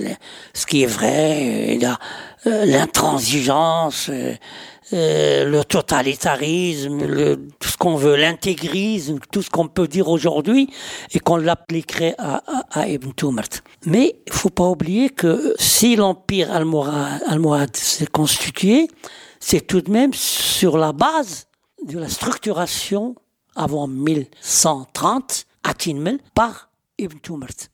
[0.53, 1.97] ce qui est vrai, a
[2.45, 4.35] euh, l'intransigeance, euh,
[4.91, 10.69] euh, le totalitarisme, le, tout ce qu'on veut, l'intégrisme, tout ce qu'on peut dire aujourd'hui
[11.13, 13.47] et qu'on l'appliquerait à, à, à Ibn Tumert.
[13.85, 18.89] Mais il faut pas oublier que si l'empire almohade s'est constitué,
[19.39, 21.47] c'est tout de même sur la base
[21.85, 23.15] de la structuration
[23.55, 26.68] avant 1130 à Tinmel par
[26.99, 27.69] Ibn Tumert.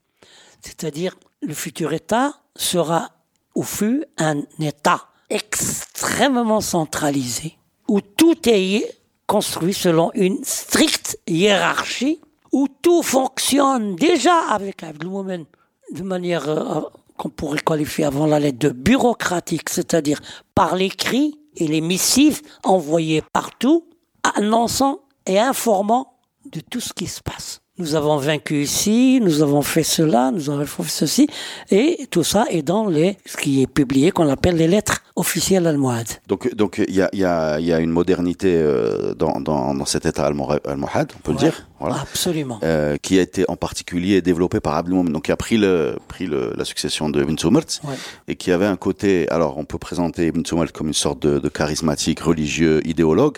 [0.61, 3.11] C'est-à-dire, le futur État sera
[3.55, 7.57] ou fut un État extrêmement centralisé,
[7.88, 15.45] où tout est construit selon une stricte hiérarchie, où tout fonctionne déjà avec Abdelmoumen
[15.91, 16.81] de manière euh,
[17.17, 20.21] qu'on pourrait qualifier avant la lettre de bureaucratique, c'est-à-dire
[20.53, 23.88] par l'écrit et les missives envoyées partout,
[24.23, 26.13] annonçant et informant
[26.45, 30.49] de tout ce qui se passe nous avons vaincu ici, nous avons fait cela, nous
[30.49, 31.27] avons fait ceci,
[31.69, 35.65] et tout ça est dans les, ce qui est publié, qu'on appelle les lettres officielles
[35.67, 36.10] almohades.
[36.28, 39.86] Donc, donc il y a, y, a, y a une modernité euh, dans, dans, dans
[39.86, 44.21] cet État almohade, on peut le dire, voilà, absolument, euh, qui a été en particulier
[44.21, 47.65] développé par Abdelmoum, donc qui a pris le, pris le, la succession de Ibn Soumert,
[47.86, 47.95] ouais.
[48.28, 51.39] et qui avait un côté, alors on peut présenter Ibn Soumert comme une sorte de,
[51.39, 53.38] de charismatique, religieux, idéologue,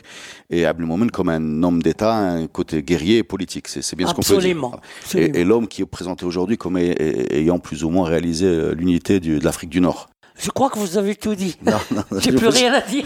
[0.50, 3.68] et Abdelmoum comme un homme d'État, un côté guerrier et politique.
[3.68, 4.38] C'est bien ce qu'on peut dire.
[4.38, 4.80] Absolument.
[5.14, 9.20] Et, et l'homme qui est présenté aujourd'hui comme ayant plus ou moins réalisé euh, l'unité
[9.20, 10.10] de l'Afrique du Nord.
[10.40, 11.58] Je crois que vous avez tout dit.
[11.66, 13.06] Non, non, J'ai plus rien à dire.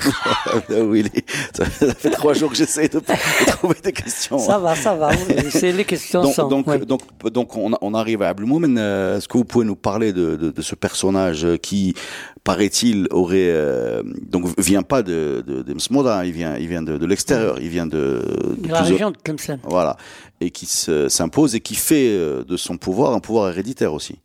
[0.70, 1.06] oui,
[1.54, 4.38] ça fait trois jours que j'essaie de, de, trouver des questions.
[4.38, 5.12] Ça va, ça va.
[5.50, 6.48] C'est les questions donc, sans.
[6.48, 6.80] Donc, ouais.
[6.80, 8.78] donc, donc, on, on arrive à Abdelmoumen.
[8.78, 11.96] Euh, Est-ce que vous pouvez nous parler de, de, de ce personnage qui,
[12.44, 16.98] paraît-il, aurait euh, donc vient pas de, de, de Msmoda, il vient, il vient de,
[16.98, 18.22] de l'extérieur, il vient de,
[18.58, 19.60] de la région de Tlemcen.
[19.64, 19.98] Voilà,
[20.40, 24.20] et qui s'impose et qui fait euh, de son pouvoir un pouvoir héréditaire aussi.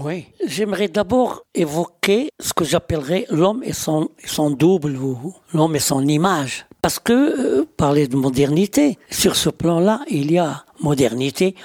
[0.00, 4.08] Oui, j'aimerais d'abord évoquer ce que j'appellerais l'homme et son,
[4.50, 6.66] double, ou l'homme et son image.
[6.80, 11.56] Parce que euh, parler de modernité, sur ce plan-là, il y a modernité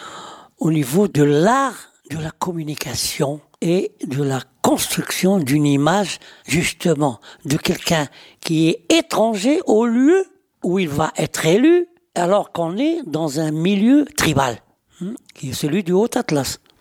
[0.58, 6.18] au niveau de l'art de la communication et de la construction d'une image,
[6.48, 8.08] justement, de quelqu'un
[8.40, 10.26] qui est étranger au lieu
[10.64, 14.58] où il va être élu, alors qu'on est dans un milieu tribal,
[15.02, 15.94] hein, qui est celui du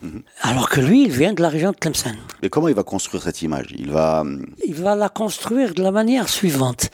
[0.02, 0.22] Haut-Atlas.
[0.40, 2.16] Alors que lui, il vient de la région de Tlemcen.
[2.42, 3.68] Mais comment il va construire cette image?
[3.76, 4.24] Il va.
[4.64, 6.90] Il va la construire de la manière suivante.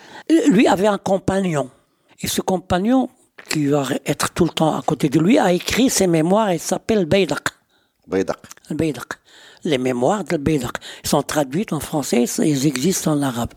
[0.48, 1.70] Lui avait un compagnon.
[2.20, 3.08] Et ce compagnon,
[3.48, 6.52] qui va être tout le temps à côté de lui, a écrit ses mémoires.
[6.52, 7.48] Il s'appelle Beydak.
[8.06, 8.38] Beydak.
[8.70, 9.06] Beydak.
[9.64, 10.76] Les mémoires de Beydak.
[11.04, 13.52] Ils sont traduites en français, ils existent en arabe.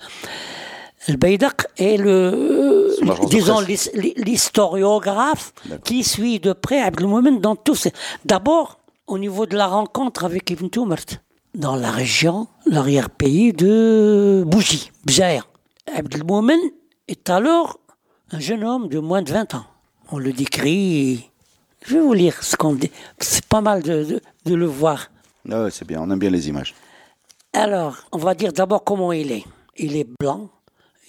[1.08, 2.96] Le Beydak est le,
[3.28, 3.60] disons,
[4.18, 7.76] l'historiographe qui suit de près Abdelmoumen dans tout.
[8.24, 8.81] D'abord,
[9.12, 11.04] au niveau de la rencontre avec Ibn Toumert,
[11.54, 15.50] dans la région, l'arrière-pays de Bougie, Bjaïr.
[15.94, 16.58] Abdelmoumen
[17.10, 17.82] est alors
[18.32, 19.66] un jeune homme de moins de 20 ans.
[20.14, 21.30] On le décrit,
[21.86, 25.12] je vais vous lire ce qu'on dit, c'est pas mal de, de, de le voir.
[25.46, 26.74] Ouais, c'est bien, on aime bien les images.
[27.52, 29.44] Alors, on va dire d'abord comment il est.
[29.78, 30.50] Il est blanc,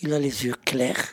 [0.02, 1.04] il a les yeux clairs,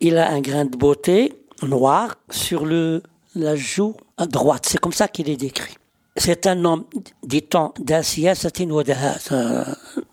[0.00, 3.00] il a un grain de beauté noir sur le,
[3.36, 4.66] la joue à droite.
[4.68, 5.76] C'est comme ça qu'il est décrit.
[6.16, 6.84] C'est un homme,
[7.22, 8.02] dit-on, d'un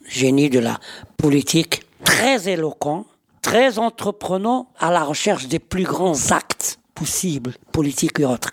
[0.08, 0.80] génie de la
[1.18, 3.06] politique, très éloquent,
[3.42, 8.52] très entreprenant à la recherche des plus grands actes possibles, politiques et autres.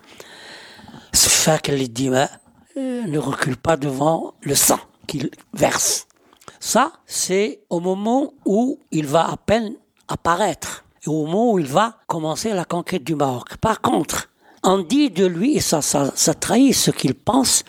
[1.12, 2.28] Ce fait que les dima
[2.76, 6.06] ne recule pas devant le sang qu'il verse.
[6.59, 9.74] Ça, c'est au moment où il va à peine
[10.09, 13.56] apparaître, au moment où il va commencer la conquête du Maroc.
[13.59, 14.28] Par contre,
[14.65, 17.63] on dit de lui, et ça, ça, ça trahit ce qu'il pense,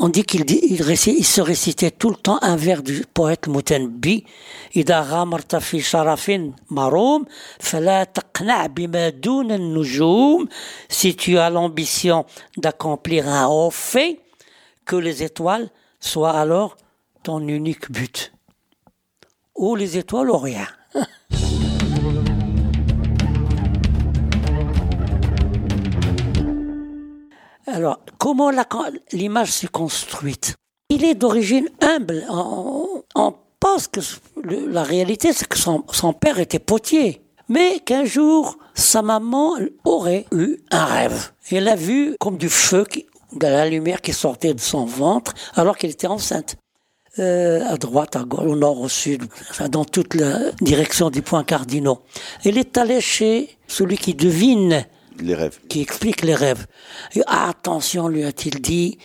[0.00, 4.24] on dit qu'il il, il, se récitait tout le temps un vers du poète Moutanbi
[4.76, 6.32] إذا غامرت في شرف
[6.70, 7.24] مروم
[7.58, 10.48] فلا تقنع بما دون النجوم
[10.88, 12.24] Si tu as l'ambition
[12.56, 14.20] d'accomplir un haut fait,
[14.84, 16.76] que les étoiles soient alors
[17.22, 18.32] ton unique but.
[19.56, 20.68] Ou les étoiles ou rien.
[27.73, 28.51] Alors, comment
[29.11, 30.53] l'image s'est construite?
[30.89, 32.23] Il est d'origine humble.
[32.29, 33.99] On, pense que
[34.45, 37.23] la réalité, c'est que son, père était potier.
[37.49, 39.55] Mais qu'un jour, sa maman
[39.85, 41.31] aurait eu un rêve.
[41.49, 42.85] Elle a vu comme du feu,
[43.31, 46.57] de la lumière qui sortait de son ventre, alors qu'elle était enceinte.
[47.17, 49.23] Euh, à droite, à gauche, au nord, au sud,
[49.69, 52.01] dans toute la direction des points cardinaux.
[52.45, 54.85] Elle est allée chez celui qui devine
[55.19, 55.59] les rêves.
[55.69, 56.65] Qui explique les rêves.
[57.15, 58.97] Et attention, lui a-t-il dit,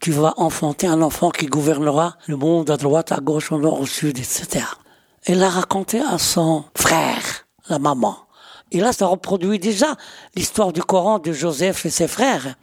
[0.00, 3.80] tu vas enfanter un enfant qui gouvernera le monde à droite, à gauche, au nord,
[3.80, 4.66] au sud, etc.
[5.24, 8.18] Elle l'a raconté à son frère, la maman.
[8.70, 9.96] Et là, ça reproduit déjà
[10.34, 12.56] l'histoire du Coran de Joseph et ses frères.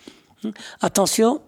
[0.81, 1.41] Attention,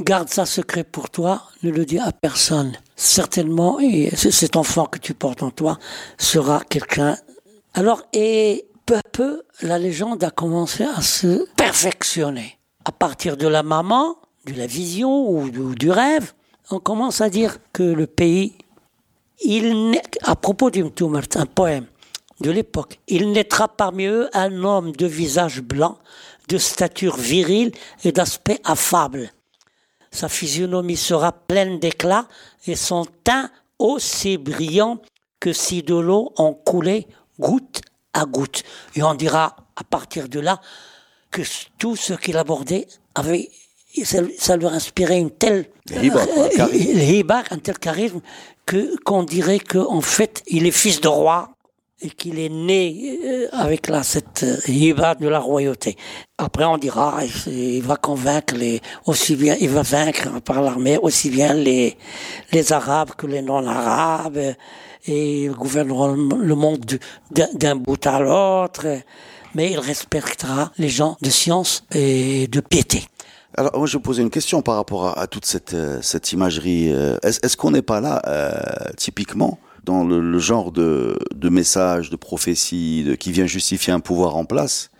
[0.00, 2.72] garde ça secret pour toi, ne le dis à personne.
[2.96, 5.78] Certainement, et cet enfant que tu portes en toi
[6.18, 7.16] sera quelqu'un.
[7.74, 12.58] Alors, et peu à peu, la légende a commencé à se perfectionner.
[12.84, 14.16] À partir de la maman,
[14.46, 16.32] de la vision ou du, rêve,
[16.70, 18.54] on commence à dire que le pays,
[19.42, 21.86] il à propos du Mtoumert, un poème
[22.40, 25.98] de l'époque, il naîtra parmi eux un homme de visage blanc,
[26.48, 27.72] de stature virile
[28.04, 29.30] et d'aspect affable.
[30.10, 32.26] sa physionomie sera pleine d'éclat
[32.66, 35.00] et son teint aussi brillant
[35.40, 37.06] que si de l'eau en coulait
[37.38, 37.80] goutte
[38.12, 38.62] à goutte.
[38.94, 40.60] Et on dira à partir de là
[41.30, 41.42] que
[41.78, 43.50] tout ce qu'il abordait avait
[44.38, 48.20] ça, lui inspirait une telle hiba, un tel charisme
[48.64, 51.50] que qu'on dirait qu'en fait il est fils de roi
[52.02, 55.96] et qu'il est né euh, avec la, cette euh, hiba de la royauté.
[56.36, 61.30] Après, on dira, il va convaincre les, aussi bien, il va vaincre par l'armée aussi
[61.30, 61.96] bien les,
[62.50, 64.54] les Arabes que les non-Arabes,
[65.06, 66.98] et le monde
[67.30, 68.86] d'un bout à l'autre,
[69.54, 73.04] mais il respectera les gens de science et de piété.
[73.54, 76.88] Alors, moi, je vais poser une question par rapport à, toute cette, euh, cette imagerie.
[77.22, 78.22] Est-ce qu'on n'est pas là,
[78.96, 84.36] typiquement, dans le, genre de, de, message, de prophétie, de, qui vient justifier un pouvoir
[84.36, 84.90] en place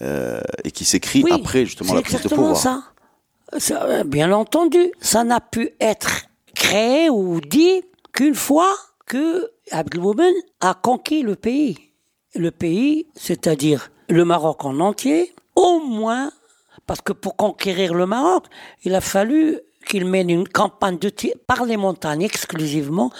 [0.00, 2.56] euh, et qui s'écrit après justement la prise de pouvoir.
[2.56, 2.82] Ça.
[3.58, 3.84] ça.
[3.84, 6.22] Euh, bien entendu, ça n'a pu être
[6.54, 8.74] créé ou dit qu'une fois
[9.12, 11.76] que Abdelmoumen a conquis le pays.
[12.34, 16.32] Le pays, c'est-à-dire le Maroc en entier, au moins,
[16.86, 18.46] parce que pour conquérir le Maroc,
[18.84, 23.12] il a fallu qu'il mène une campagne de tir par les montagnes exclusivement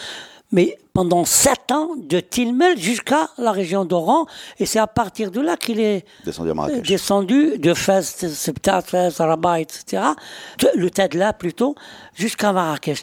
[0.55, 4.27] mais pendant sept ans, de Tilmel jusqu'à la région d'Oran,
[4.59, 6.87] et c'est à partir de là qu'il est descendu, à Marrakech.
[6.87, 10.03] descendu de Fès, Septat, Fès, Rabat, etc.,
[10.75, 11.75] le Tedla plutôt,
[12.15, 13.03] jusqu'à Marrakech.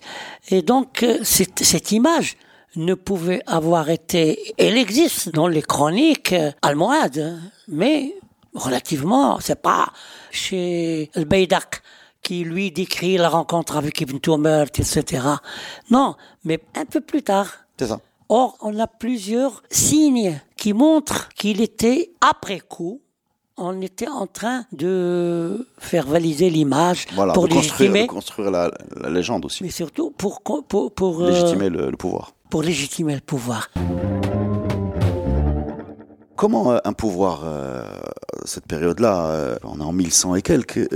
[0.49, 2.38] Et donc, euh, cette, cette image
[2.75, 8.15] ne pouvait avoir été, elle existe dans les chroniques euh, almohades, mais
[8.53, 9.91] relativement, c'est pas
[10.32, 11.82] chez El Beydak
[12.21, 15.23] qui lui décrit la rencontre avec Ibn Tumert, etc.
[15.89, 17.47] Non, mais un peu plus tard.
[17.79, 17.99] C'est ça.
[18.29, 23.01] Or, on a plusieurs signes qui montrent qu'il était après coup.
[23.58, 28.71] On était en train de faire valiser l'image pour légitimer, construire la,
[29.10, 29.63] légende aussi.
[29.63, 32.32] Mais surtout pour pour, pour euh, légitimer le, pouvoir.
[32.49, 33.69] Pour légitimer le pouvoir.
[36.35, 37.83] Comment euh, un pouvoir, euh,
[38.43, 40.89] cette période-là, euh, on est en 1100 et quelques,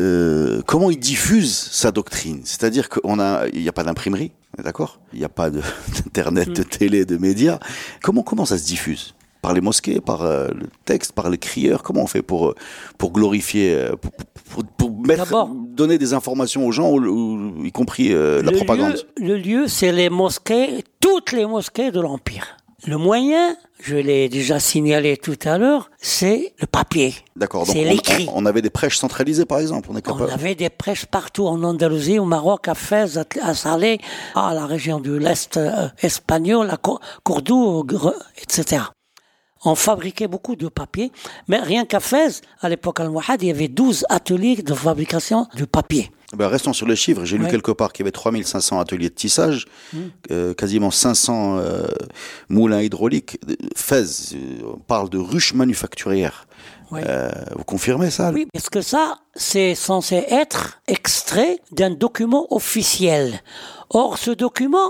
[0.66, 2.42] comment il diffuse sa doctrine?
[2.44, 4.32] C'est-à-dire qu'il a, il n'y a pas d'imprimerie,
[4.64, 5.00] d'accord?
[5.14, 7.60] Il n'y a pas d'internet, de, de, télé, de médias.
[8.02, 9.14] Comment comment ça se diffuse?
[9.44, 12.56] Par les mosquées, par le texte, par les crieurs Comment on fait pour
[12.98, 13.90] pour glorifier,
[14.50, 16.92] pour, pour, mettre, donner des informations aux gens,
[17.64, 22.58] y compris la propagande Le lieu, c'est les mosquées, toutes les mosquées de l'empire.
[22.86, 27.16] Le moyen, je l'ai déjà signalé tout à l'heure, c'est le papier.
[27.38, 27.66] D'accord.
[27.66, 28.28] C'est l'écrit.
[28.34, 29.88] On, avait des prêches centralisées, par exemple.
[29.90, 30.26] On, est capable...
[30.30, 34.00] on avait des prêches partout en Andalousie, au Maroc, à Fès, à Salé,
[34.36, 36.78] à la région de l'Est euh, espagnol, à
[37.24, 37.86] Cordoue,
[38.42, 38.84] etc.
[39.66, 41.12] On fabriquait beaucoup de papier,
[41.48, 45.66] mais rien qu'à Fès, à l'époque al-Wahad, il y avait 12 ateliers de fabrication de
[45.66, 46.12] papier.
[46.36, 47.26] Ben restons sur les chiffres.
[47.26, 49.98] J'ai lu quelque part qu'il y avait 3500 ateliers de tissage, mmh.
[50.32, 51.88] euh, quasiment 500 euh,
[52.50, 53.40] moulins hydrauliques.
[53.76, 56.48] Fès, euh, on parle de ruches manufacturières.
[56.90, 63.42] vous confirmez ça Oui, parce que ça, c'est censé être extrait d'un document officiel.
[63.92, 64.90] Or, ce document,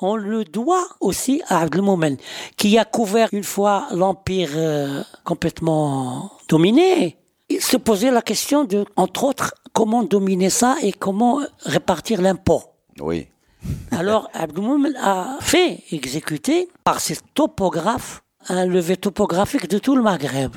[0.00, 2.16] on le doit aussi à Abdelmoumen,
[2.56, 4.50] qui a couvert une fois l'empire
[5.24, 7.16] complètement dominé.
[7.48, 12.62] Il se posait la question de, entre autres, comment dominer ça et comment répartir l'impôt.
[13.00, 13.28] Oui.
[13.90, 20.56] Alors, Abdoumoum a fait exécuter par ses topographes un levé topographique de tout le Maghreb.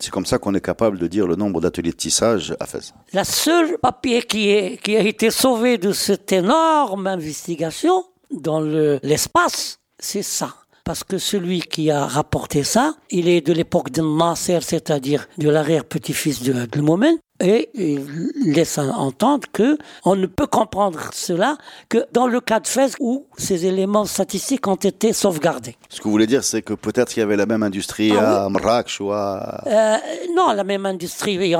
[0.00, 2.94] C'est comme ça qu'on est capable de dire le nombre d'ateliers de tissage à Fès.
[3.12, 9.78] La seule papier qui, est, qui a été sauvé de cette énorme investigation dans l'espace,
[9.98, 10.54] c'est ça
[10.88, 15.50] parce que celui qui a rapporté ça, il est de l'époque de Nasser, c'est-à-dire de
[15.50, 21.56] l'arrière-petit-fils de, de Moment, et il laisse entendre que on ne peut comprendre cela
[21.88, 25.76] que dans le cas de Fès où ces éléments statistiques ont été sauvegardés.
[25.88, 28.46] Ce que vous voulez dire, c'est que peut-être il y avait la même industrie ah
[28.46, 29.62] à Marrakech ou à...
[29.66, 29.96] Euh,
[30.34, 31.54] non, la même industrie.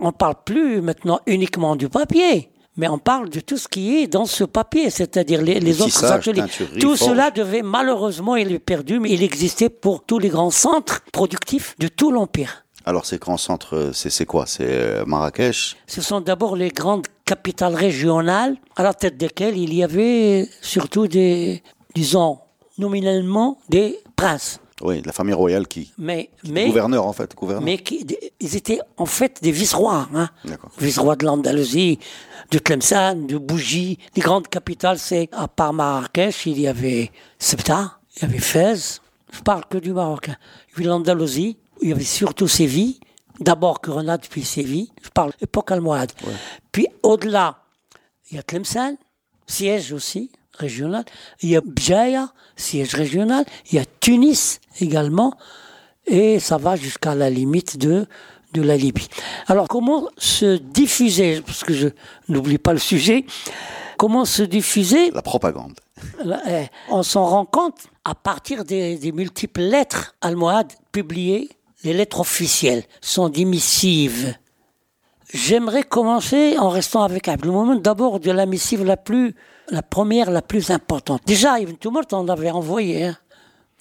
[0.00, 4.06] On parle plus maintenant uniquement du papier mais on parle de tout ce qui est
[4.06, 6.44] dans ce papier, c'est-à-dire les, autres ateliers.
[6.80, 11.02] Tout cela devait malheureusement, il est perdu, mais il existait pour tous les grands centres
[11.12, 12.64] productifs de tout l'Empire.
[12.86, 14.46] Alors ces grands centres, c'est quoi?
[14.46, 15.76] C'est euh, Marrakech?
[15.86, 21.06] Ce sont d'abord les grandes capitales régionales, à la tête desquelles il y avait surtout
[21.06, 21.62] des,
[21.94, 22.38] disons,
[22.78, 24.60] nominalement des princes.
[24.80, 25.92] Oui, la famille royale qui.
[25.98, 27.62] Mais, mais gouverneur en fait, gouverneur.
[27.62, 28.06] Mais qui,
[28.40, 30.30] ils étaient en fait des vice-rois, hein.
[30.78, 31.98] Vice-rois de l'Andalousie,
[32.50, 33.98] de Tlemcen, de Bougie.
[34.16, 39.00] Les grandes capitales, c'est à part Marrakech, il y avait Septa, il y avait Fès.
[39.32, 40.30] Je parle que du Maroc.
[40.30, 40.36] Hein.
[40.68, 42.98] Il y avait l'Andalousie, il y avait surtout Séville.
[43.38, 44.90] D'abord Grenade, puis Séville.
[45.02, 46.12] Je parle époque almohade.
[46.72, 47.64] Puis au-delà,
[48.30, 48.96] il y a Tlemcen,
[49.46, 51.04] siège aussi régional.
[51.42, 53.44] Il y a Bjaya, siège régional.
[53.70, 55.34] Il y a Tunis également.
[56.06, 58.06] Et ça va jusqu'à la limite de,
[58.52, 59.08] de la Libye.
[59.46, 61.88] Alors, comment se diffuser, parce que je
[62.28, 63.24] n'oublie pas le sujet,
[63.96, 65.74] comment se diffuser La propagande.
[66.48, 71.48] eh, On s'en rend compte à partir des, des multiples lettres almohades publiées.
[71.84, 74.34] Les lettres officielles sont des missives.
[75.32, 79.34] J'aimerais commencer en restant avec Abdelmomen, d'abord de la missive la plus,
[79.70, 81.22] la première, la plus importante.
[81.26, 83.04] Déjà, Ibn Tumult en avait envoyé.
[83.04, 83.16] hein.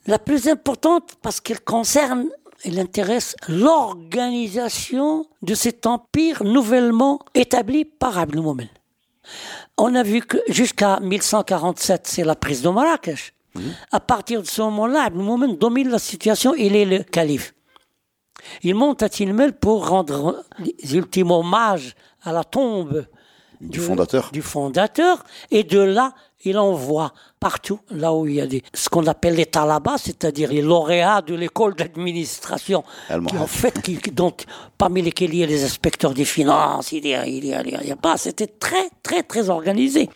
[0.06, 2.28] La plus importante parce qu'elle concerne,
[2.64, 8.68] elle intéresse l'organisation de cet empire nouvellement établi par Abdelmomen.
[9.78, 13.34] On a vu que jusqu'à 1147, c'est la prise de Marrakech.
[13.92, 17.54] À partir de ce moment-là, Abdelmomen domine la situation, il est le calife.
[18.64, 23.06] Il monte à Tilmel pour rendre les ultimes hommages à la tombe
[23.62, 24.30] Du fondateur.
[24.32, 26.14] du fondateur, et de là,
[26.46, 30.52] il envoie partout, là où il y a des, ce qu'on appelle les talabas, c'est-à-dire
[30.52, 32.84] les lauréats de l'école d'administration,
[33.28, 34.34] qui en fait, qui, dont,
[34.78, 37.62] parmi lesquels il y a les inspecteurs des finances, il y a, il y a,
[37.62, 40.10] il y a pas, c'était très, très, très organisé.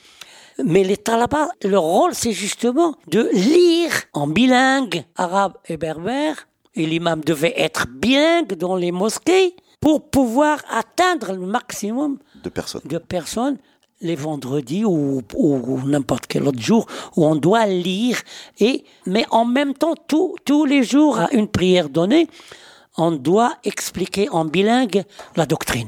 [0.63, 6.85] Mais les talabas, leur rôle, c'est justement de lire en bilingue, arabe et berbère, et
[6.85, 12.81] l'imam devait être bilingue dans les mosquées pour pouvoir atteindre le maximum De personnes.
[12.85, 13.57] de personnes
[14.01, 16.85] les vendredis ou, ou- ou n'importe quel autre jour
[17.15, 18.17] où on doit lire
[18.59, 22.27] et mais en même temps tous tous les jours à une prière donnée
[22.97, 25.03] on doit expliquer en bilingue
[25.37, 25.87] la doctrine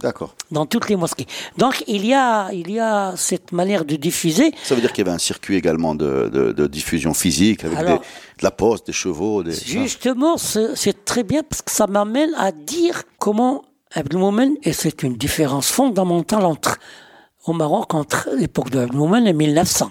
[0.00, 0.34] D'accord.
[0.50, 1.26] dans toutes les mosquées
[1.58, 5.04] donc il y a il y a cette manière de diffuser Ça veut dire qu'il
[5.04, 8.04] y avait un circuit également de, de, de diffusion physique avec Alors- des-
[8.40, 9.42] de la poste, des chevaux.
[9.44, 9.52] Des...
[9.52, 13.62] Justement, c'est très bien parce que ça m'amène à dire comment
[13.94, 16.78] Abdelmoumen, et c'est une différence fondamentale entre,
[17.46, 19.90] au Maroc entre l'époque de Abdelmoumen et 1900.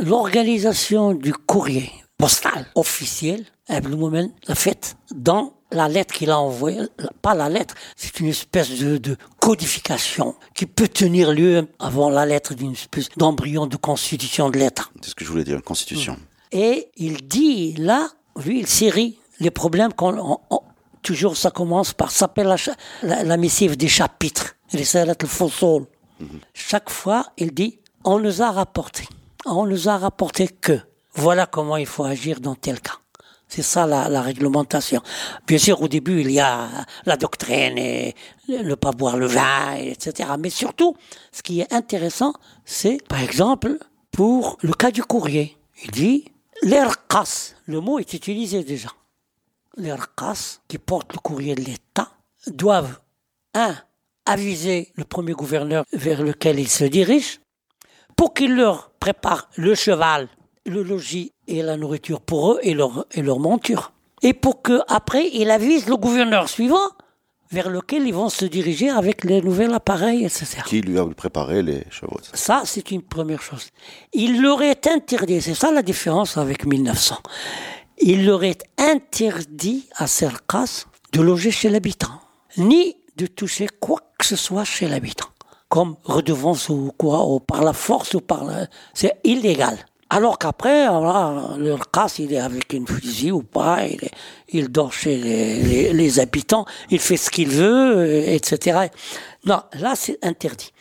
[0.00, 6.80] L'organisation du courrier postal officiel, Abdelmoumen l'a faite dans la lettre qu'il a envoyée,
[7.20, 12.24] pas la lettre, c'est une espèce de, de codification qui peut tenir lieu avant la
[12.24, 14.92] lettre d'une espèce d'embryon de constitution de lettres.
[15.02, 16.16] C'est ce que je voulais dire, une constitution.
[16.52, 18.08] Et il dit là,
[18.42, 20.40] lui, il série les problèmes qu'on.
[21.08, 22.56] Toujours, ça commence par s'appelle la,
[23.02, 25.86] la, la missive des chapitres, les salat al-Fusol.
[26.52, 29.08] Chaque fois, il dit on nous a rapporté,
[29.46, 30.78] on nous a rapporté que
[31.14, 32.98] voilà comment il faut agir dans tel cas.
[33.52, 35.00] C'est ça la, la réglementation.
[35.46, 36.68] Bien sûr, au début, il y a
[37.06, 38.14] la doctrine et
[38.50, 40.28] ne pas boire le vin, etc.
[40.38, 40.94] Mais surtout,
[41.32, 42.34] ce qui est intéressant,
[42.66, 43.78] c'est, par exemple,
[44.10, 45.56] pour le cas du courrier.
[45.84, 46.26] Il dit,
[46.62, 48.90] l'erqas, le mot est utilisé déjà.
[49.78, 52.10] Les RCAS, qui portent le courrier de l'État,
[52.48, 52.98] doivent,
[53.54, 53.74] un,
[54.26, 57.38] aviser le premier gouverneur vers lequel ils se dirigent,
[58.16, 60.28] pour qu'il leur prépare le cheval,
[60.66, 63.92] le logis et la nourriture pour eux et leur, et leur monture.
[64.22, 66.90] Et pour que après il avise le gouverneur suivant
[67.50, 70.58] vers lequel ils vont se diriger avec les nouveaux appareils, etc.
[70.66, 73.68] Qui lui a préparé les chevaux Ça, c'est une première chose.
[74.12, 77.16] Il leur est interdit, c'est ça la différence avec 1900.
[78.00, 82.20] Il leur est interdit à Serkas de loger chez l'habitant,
[82.56, 85.26] ni de toucher quoi que ce soit chez l'habitant,
[85.68, 88.66] comme redevance ou quoi, ou par la force ou par la...
[88.94, 89.76] C'est illégal.
[90.10, 94.00] Alors qu'après, voilà, le casse, il est avec une fusil ou pas, il,
[94.48, 98.86] il dort chez les, les- les habitants, il fait ce qu'il veut, euh, etc.
[99.44, 100.72] Non, là, c'est interdit.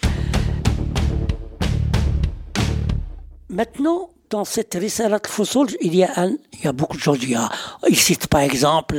[3.50, 7.19] Maintenant, dans cette Risalat Fosol, il y a un, il y a beaucoup de choses.
[7.23, 7.49] Il, y a,
[7.89, 8.97] il cite par exemple,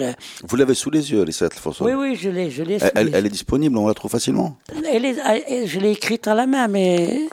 [0.47, 1.81] Vous l'avez sous les yeux, les sept fausses.
[1.81, 2.75] oui, oui, je l'ai, je l'ai.
[2.81, 4.49] Elle, elle- elle est disponible, on la trouve facilement.
[4.95, 7.27] Elle est- elle- je l'ai écrite à la main, mais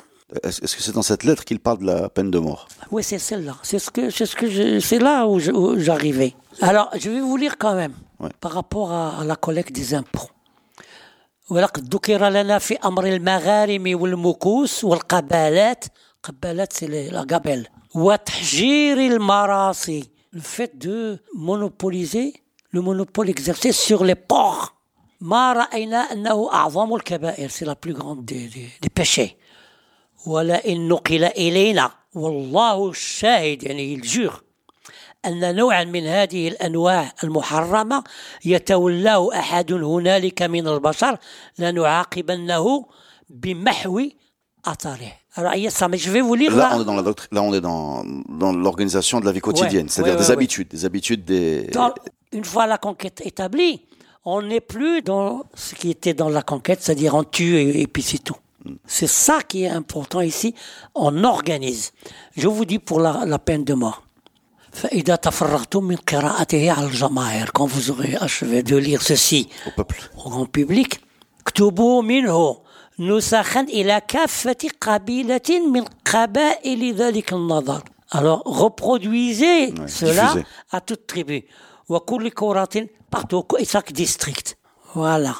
[0.45, 2.63] Est-ce est-ce que c'est dans cette lettre qu'il parle de la peine de mort
[2.95, 3.57] oui, c'est celle-là.
[3.63, 6.33] C'est ce que, c'est ce que je- c'est là où je- où j'arrivais.
[6.71, 8.31] Alors, je vais vous lire quand même Ouais.
[8.45, 10.31] par rapport à, à la collecte des impôts.
[11.51, 15.85] ولقد ذكر لنا في أمر المغارم والمكوس والقبالات
[16.23, 20.10] قبالات c'est les- la gabelle وتحجير المراصي.
[20.34, 22.34] Le fait de monopoliser
[22.72, 24.74] le monopole exercé sur les ports
[25.22, 29.38] ما رأينا أنه أعظم الكبائر c'est la plus grande des, des, des péchés.
[30.26, 34.44] ولئن نقل إلينا والله الشاهد يعني الجور
[35.26, 38.04] أن نوعا من هذه الأنواع المحرمة
[38.46, 41.18] يتولاه أحد هنالك من البشر
[41.60, 42.86] لنعاقبنه
[43.30, 44.02] بمحو
[44.66, 45.14] أثره.
[45.38, 46.56] Alors, il y a ça, mais je vais vous lire.
[46.56, 47.42] Là, là.
[47.42, 48.04] on est dans
[48.54, 51.70] l'organisation de la vie quotidienne, c'est-à-dire des habitudes, des habitudes des.
[52.32, 53.82] Une fois la conquête établie,
[54.26, 58.02] on n'est plus dans ce qui était dans la conquête, c'est-à-dire on tue et, puis
[58.02, 58.36] c'est tout.
[58.66, 58.74] Mm.
[58.86, 60.56] C'est ça qui est important ici.
[60.96, 61.94] On organise.
[62.36, 64.04] Je vous dis pour la, peine de mort.
[67.54, 70.10] Quand vous aurez achevé de lire ceci au, peuple.
[70.18, 71.00] au grand public,
[72.99, 77.83] اكتبوا منه نسخا إلى كافة قبيلة من قبائل ذلك النظر
[78.13, 80.45] alors reproduisez cela diffusez.
[80.73, 81.43] à toute tribu
[81.89, 84.57] وكل كرة partout et chaque district
[84.95, 85.35] voilà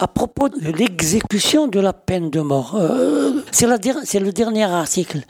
[0.00, 4.32] à propos de l'exécution de la peine de mort, euh, c'est la der- c'est le
[4.32, 5.20] dernier article.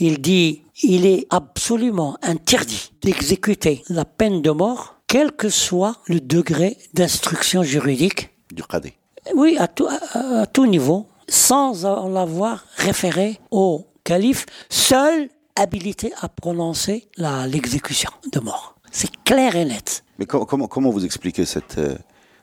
[0.00, 6.20] Il dit il est absolument interdit d'exécuter la peine de mort, quel que soit le
[6.20, 8.20] degré d'instruction juridique,
[8.58, 8.92] Du Qadi.
[9.35, 16.29] oui, à tout, à- à tout niveau, sans l'avoir référé au calife, seul habilité à
[16.29, 18.75] prononcer la- l'exécution de mort.
[18.91, 20.03] C'est clair et net.
[20.19, 21.95] Mais com- comment, comment vous expliquez cette, euh,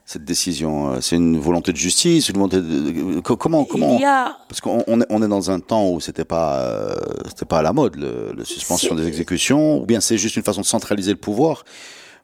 [0.05, 3.95] cette décision euh, C'est une volonté de justice une volonté de, de- co- comment, comment
[3.97, 6.95] Il y a Parce qu'on on est, dans un temps où c'était pas euh,
[7.28, 10.62] c'était pas à la mode le suspension des exécutions ou bien c'est juste une façon
[10.62, 11.64] de centraliser le pouvoir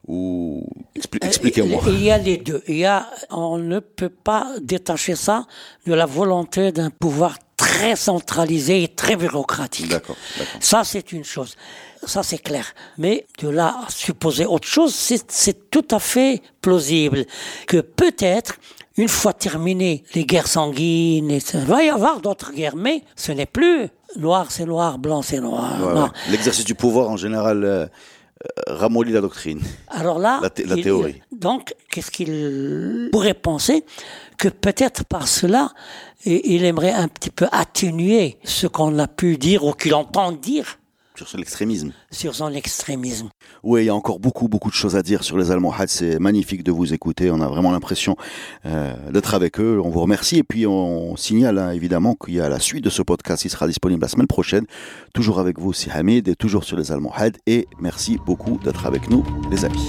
[0.09, 1.83] ou expli- expliquez-moi.
[1.87, 2.63] Euh, Il y a les deux.
[2.69, 5.47] Il y a, on ne peut pas détacher ça
[5.87, 9.89] de la volonté d'un pouvoir très centralisé et très bureaucratique.
[9.89, 10.17] D'accord.
[10.61, 11.57] Ça, c'est une chose.
[12.05, 12.67] Ça, c'est clair.
[12.99, 17.25] Mais de là à supposer autre chose, c'est tout à fait plausible
[17.67, 18.57] que peut-être,
[18.97, 23.33] une fois terminées les guerres sanguines, et ça, va y avoir d'autres guerres, mais ce
[23.33, 26.13] n'est plus noir c'est noir, blanc c'est noir.
[26.31, 27.87] L'exercice du pouvoir en général euh, euh,
[28.67, 29.61] ramollit la doctrine.
[29.89, 31.23] Alors là, La thé- la il- théorie.
[31.33, 33.85] donc, qu'est-ce qu'il pourrait penser
[34.39, 35.71] que peut-être par cela,
[36.25, 40.79] il aimerait un petit peu atténuer ce qu'on a pu dire ou qu'il entend dire
[41.25, 41.93] Sur l'extrémisme.
[42.11, 43.31] sur son extrémisme.
[43.63, 45.89] Oui, il y a encore beaucoup, beaucoup de choses à dire sur les Almohades.
[45.89, 47.31] C'est magnifique de vous écouter.
[47.31, 48.17] On a vraiment l'impression
[48.67, 49.81] euh, d'être avec eux.
[49.83, 50.39] On vous remercie.
[50.39, 53.45] Et puis, on signale hein, évidemment qu'il y a la suite de ce podcast.
[53.45, 54.67] Il sera disponible la semaine prochaine.
[55.15, 57.39] Toujours avec vous, c'est Hamid, et toujours sur les Almohades.
[57.47, 59.89] Et merci beaucoup d'être avec nous, les amis.